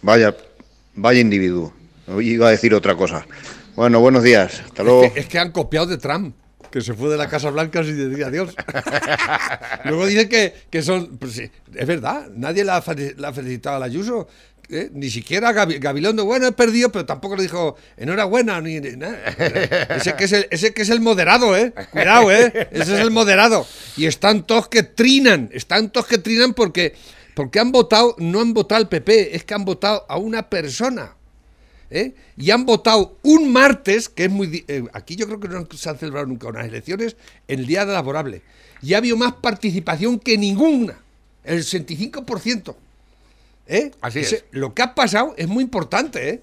[0.03, 0.36] Vaya,
[0.94, 1.72] vaya individuo.
[2.20, 3.26] Iba a decir otra cosa.
[3.76, 4.61] Bueno, buenos días.
[4.64, 5.05] Hasta luego.
[5.05, 6.34] Es que, es que han copiado de Trump,
[6.70, 8.55] que se fue de la Casa Blanca sin decir adiós.
[9.84, 11.16] Luego dicen que, que son.
[11.18, 12.82] pues sí, es verdad, nadie la
[13.16, 14.28] la ha felicitado a la Ayuso.
[14.70, 14.90] ¿Eh?
[14.92, 19.18] Ni siquiera Gabi- Gabilondo, bueno, he perdido, pero tampoco le dijo enhorabuena ni, ni nada.
[19.96, 21.72] Ese que, es el, ese que es el moderado, ¿eh?
[21.90, 22.68] Cuidado, ¿eh?
[22.70, 23.66] Ese es el moderado.
[23.96, 26.94] Y están todos que trinan, están todos que trinan porque,
[27.34, 31.14] porque han votado, no han votado al PP, es que han votado a una persona.
[31.90, 32.12] ¿eh?
[32.36, 34.62] y han votado un martes, que es muy...
[34.68, 37.16] eh, aquí yo creo que no se han celebrado nunca unas elecciones,
[37.48, 38.42] en el día laborable.
[38.82, 40.98] Y ha habido más participación que ninguna,
[41.44, 42.76] el 65%.
[43.68, 43.90] ¿Eh?
[44.00, 44.44] Así Ese- es.
[44.50, 46.42] Lo que ha pasado es muy importante, ¿eh?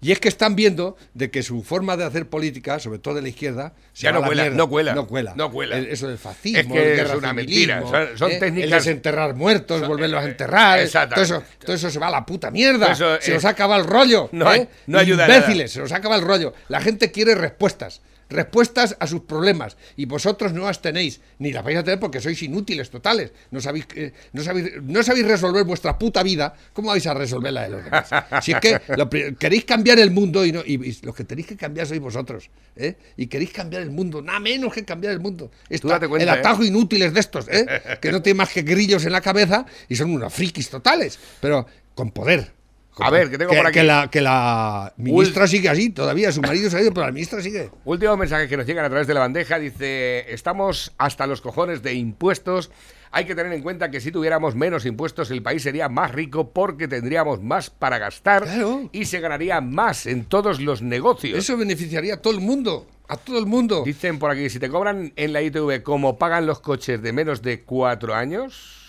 [0.00, 3.22] Y es que están viendo de que su forma de hacer política, sobre todo de
[3.22, 4.58] la izquierda, se Ya no la cuela, mierda.
[4.58, 5.32] no cuela, No cuela.
[5.34, 5.78] no cuela.
[5.78, 8.38] El- Eso del fascismo, Es que el es una mentira, son- son ¿eh?
[8.38, 10.76] técnicas- El desenterrar muertos, volverlos a enterrar.
[10.76, 11.22] Todo Exactamente.
[11.34, 12.92] eso, todo eso se va a la puta mierda.
[12.92, 14.28] Eso, se eh, nos acaba el rollo.
[14.32, 14.68] no hay- ¿eh?
[14.88, 15.40] no ayuda a nada.
[15.40, 16.52] Imbéciles, se nos acaba el rollo.
[16.68, 18.02] La gente quiere respuestas.
[18.28, 19.76] Respuestas a sus problemas.
[19.96, 21.20] Y vosotros no las tenéis.
[21.38, 23.32] Ni las vais a tener porque sois inútiles totales.
[23.50, 26.54] No sabéis, eh, no sabéis, no sabéis resolver vuestra puta vida.
[26.72, 28.08] ¿Cómo vais a resolver la de los demás?
[28.42, 31.46] Si es que lo queréis cambiar el mundo y, no, y, y los que tenéis
[31.46, 32.50] que cambiar sois vosotros.
[32.76, 32.96] ¿eh?
[33.16, 34.22] Y queréis cambiar el mundo.
[34.22, 35.50] Nada menos que cambiar el mundo.
[35.80, 36.30] Cuenta, el ¿eh?
[36.30, 37.46] atajo inútiles de estos.
[37.48, 37.66] ¿eh?
[38.00, 41.18] Que no tienen más que grillos en la cabeza y son unos frikis totales.
[41.40, 42.52] Pero con poder.
[42.98, 43.80] A ver, que tengo por aquí.
[43.80, 46.30] Que la, que la ministra sigue así todavía.
[46.32, 47.70] Su marido se ha ido, pero la ministra sigue.
[47.84, 49.58] Último mensaje que nos llegan a través de la bandeja.
[49.58, 52.70] Dice, estamos hasta los cojones de impuestos.
[53.10, 56.50] Hay que tener en cuenta que si tuviéramos menos impuestos el país sería más rico
[56.50, 58.88] porque tendríamos más para gastar Claro.
[58.90, 61.38] y se ganaría más en todos los negocios.
[61.38, 62.88] Eso beneficiaría a todo el mundo.
[63.06, 63.82] A todo el mundo.
[63.84, 67.40] Dicen por aquí, si te cobran en la ITV como pagan los coches de menos
[67.42, 68.80] de cuatro años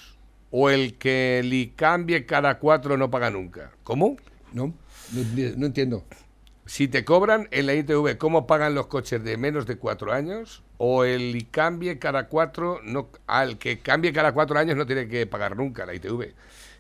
[0.51, 3.71] o el que le cambie cada cuatro no paga nunca.
[3.83, 4.17] ¿Cómo?
[4.53, 4.73] No,
[5.13, 5.21] no,
[5.57, 6.03] no entiendo.
[6.65, 10.63] si te cobran en la ITV cómo pagan los coches de menos de cuatro años
[10.77, 15.27] o el cambie cada cuatro, no, al que cambie cada cuatro años no tiene que
[15.27, 16.33] pagar nunca la ITV.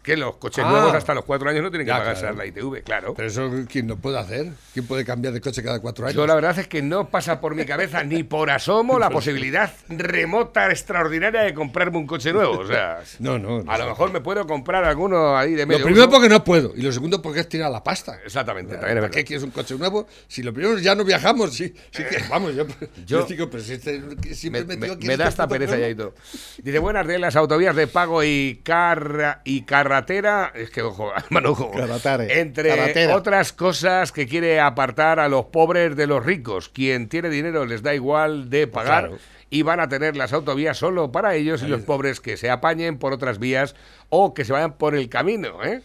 [0.05, 0.69] Que los coches Ah.
[0.69, 2.37] nuevos hasta los cuatro años no tienen que Ya, pagarse claro.
[2.37, 3.13] la ITV, claro.
[3.15, 4.51] Pero eso, ¿quién lo puede hacer?
[4.71, 6.15] ¿Quién puede cambiar de coche cada cuatro años?
[6.15, 9.71] Yo la verdad es que no pasa por mi cabeza ni por asomo la posibilidad
[9.89, 12.59] remota, extraordinaria de comprarme un coche nuevo.
[12.59, 13.63] O sea, No, no.
[13.63, 16.11] no a lo mejor me puedo comprar alguno ahí de Lo medio primero uso.
[16.11, 16.73] porque no puedo.
[16.75, 18.19] Y lo segundo porque es tirar la pasta.
[18.23, 19.09] Exactamente, también es ¿Para verdad.
[19.15, 20.07] qué quieres un coche nuevo?
[20.27, 23.63] Si lo primero ya no viajamos, sí, sí que vamos, yo, yo, Yo- digo, pero
[23.63, 24.01] si este,
[24.35, 26.13] siempre me, me- me da este esta pereza ya y todo.
[26.61, 29.63] Dice, buenas de las autovías de pago y carra y
[29.95, 30.51] carretera.
[30.53, 31.11] Es que, ojo.
[31.71, 36.69] Carretare, Entre otras cosas que quiere apartar a los pobres de los ricos.
[36.69, 39.07] Quien tiene dinero les da igual de pagar.
[39.07, 39.21] Claro.
[39.49, 42.97] Y van a tener las autovías solo para ellos y los pobres que se apañen
[42.97, 43.75] por otras vías
[44.09, 45.63] o que se vayan por el camino.
[45.63, 45.81] ¿eh?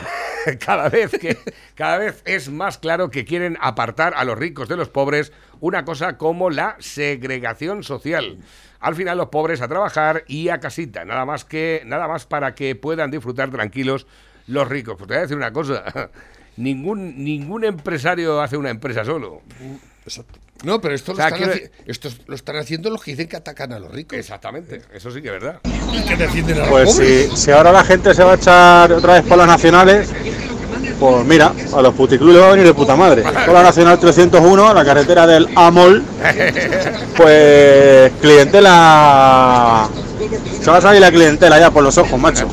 [0.58, 1.38] Cada vez que
[1.74, 5.84] cada vez es más claro que quieren apartar a los ricos de los pobres una
[5.84, 8.38] cosa como la segregación social.
[8.84, 12.54] Al final los pobres a trabajar y a casita, nada más que nada más para
[12.54, 14.06] que puedan disfrutar tranquilos
[14.46, 14.96] los ricos.
[14.98, 15.82] Pues te voy a decir una cosa,
[16.56, 19.40] ningún ningún empresario hace una empresa solo.
[20.04, 20.38] Exacto.
[20.64, 23.10] No, pero esto, O sea, lo están quiero- haci- esto lo están haciendo los que
[23.12, 24.18] dicen que atacan a los ricos.
[24.18, 25.60] Exactamente, eso sí que es verdad.
[25.92, 27.30] Y que defienden a los Pues pobres.
[27.32, 30.12] si, si ahora la gente se va a echar otra vez por las nacionales,
[30.98, 33.22] pues mira, a los puticlubes va a venir de puta madre.
[33.22, 36.02] Por la Nacional 301, la carretera del Amol,
[37.16, 39.88] pues clientela...
[40.60, 42.48] Se va a salir la clientela ya por los ojos, macho.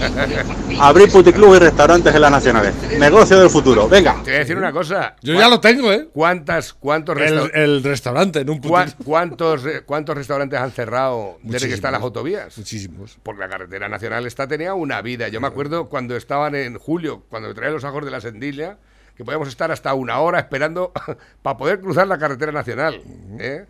[0.79, 2.73] Abrir puticlubes y restaurantes en las nacionales.
[2.97, 3.87] Negocio del futuro.
[3.87, 4.15] Venga.
[4.23, 5.15] Te voy a decir una cosa.
[5.21, 6.09] Yo ya lo tengo, ¿eh?
[6.13, 8.73] ¿Cuántas, cuántos, El, resta- el restaurante en un puto...
[9.03, 12.57] cuántos, eh, cuántos restaurantes han cerrado desde que están las autovías?
[12.57, 13.17] Muchísimos.
[13.23, 15.27] Porque la carretera nacional esta tenía una vida.
[15.27, 18.77] Yo me acuerdo cuando estaban en julio, cuando me traían los ajos de la Sendilla,
[19.15, 20.91] que podíamos estar hasta una hora esperando
[21.43, 23.01] para poder cruzar la carretera nacional.
[23.39, 23.65] ¿eh?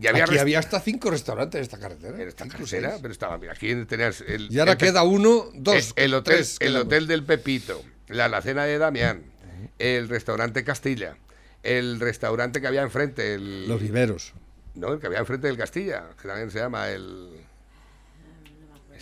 [0.00, 2.20] Y había, Aquí rest- había hasta cinco restaurantes en esta carretera.
[2.22, 3.00] en esta Cinco, carretera, seis.
[3.02, 6.34] pero estaba, mira, aquí tenías el, Y ahora el queda uno, dos, el, el hotel,
[6.36, 9.22] tres el hotel del Pepito, la alacena de Damián,
[9.78, 11.16] el restaurante Castilla,
[11.62, 14.32] el restaurante que había enfrente, el, Los viveros.
[14.74, 17.30] no, el que había enfrente del Castilla, que también se llama el.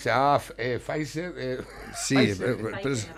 [0.02, 1.32] Se llama eh, Pfizer.
[1.36, 1.58] eh,
[1.94, 2.56] Sí, Pfizer.
[2.56, 3.08] pero- pero es-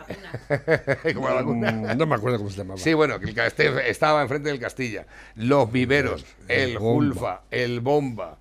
[1.14, 1.72] Como la vacuna.
[1.72, 2.78] Mm, no me acuerdo cómo se llamaba.
[2.78, 3.34] Sí, bueno, que el
[3.78, 5.06] estaba enfrente del Castilla.
[5.36, 6.80] Los viveros, el Bomba.
[7.14, 8.38] Julfa, el Bomba.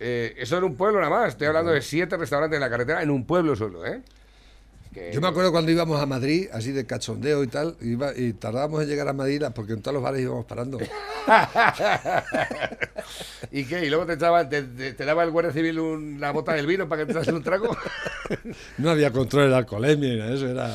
[0.00, 1.30] Eh, eso en un pueblo nada más.
[1.30, 4.02] Estoy hablando de siete restaurantes en la carretera en un pueblo solo, ¿eh?
[4.92, 8.32] Que- Yo me acuerdo cuando íbamos a Madrid, así de cachondeo y tal, iba- y
[8.32, 10.78] tardábamos en llegar a Madrid porque en todos los bares íbamos parando.
[13.52, 13.84] ¿Y qué?
[13.84, 16.88] ¿Y luego te, echaba- te, te- te daba el guardia civil una bota del vino
[16.88, 17.76] para que te un trago?
[18.78, 20.74] No había control de la alcoholemia eso, era,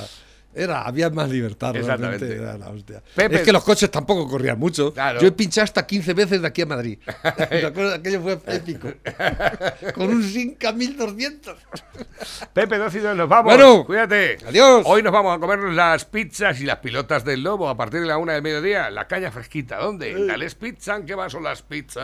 [0.56, 2.36] era, había más libertad Exactamente.
[2.36, 3.01] era la hostia.
[3.16, 4.93] Pepe- Es que los coches tampoco corrían mucho.
[4.93, 5.20] Claro.
[5.20, 6.99] Yo he pinchado hasta 15 veces de aquí a Madrid.
[7.24, 8.89] Aquello fue épico.
[9.95, 11.58] Con un Sinca 1200.
[12.54, 13.54] Pepe, dos y dos, nos vamos.
[13.54, 14.38] Bueno, cuídate.
[14.47, 14.84] adiós.
[14.86, 18.08] Hoy nos vamos a comernos las pizzas y las pilotas del lobo a partir de
[18.08, 18.89] la una del mediodía.
[18.89, 19.78] La caña fresquita.
[19.78, 20.14] ¿Dónde?
[20.28, 22.04] Gales Pizza, ¿en qué va son las pizzas?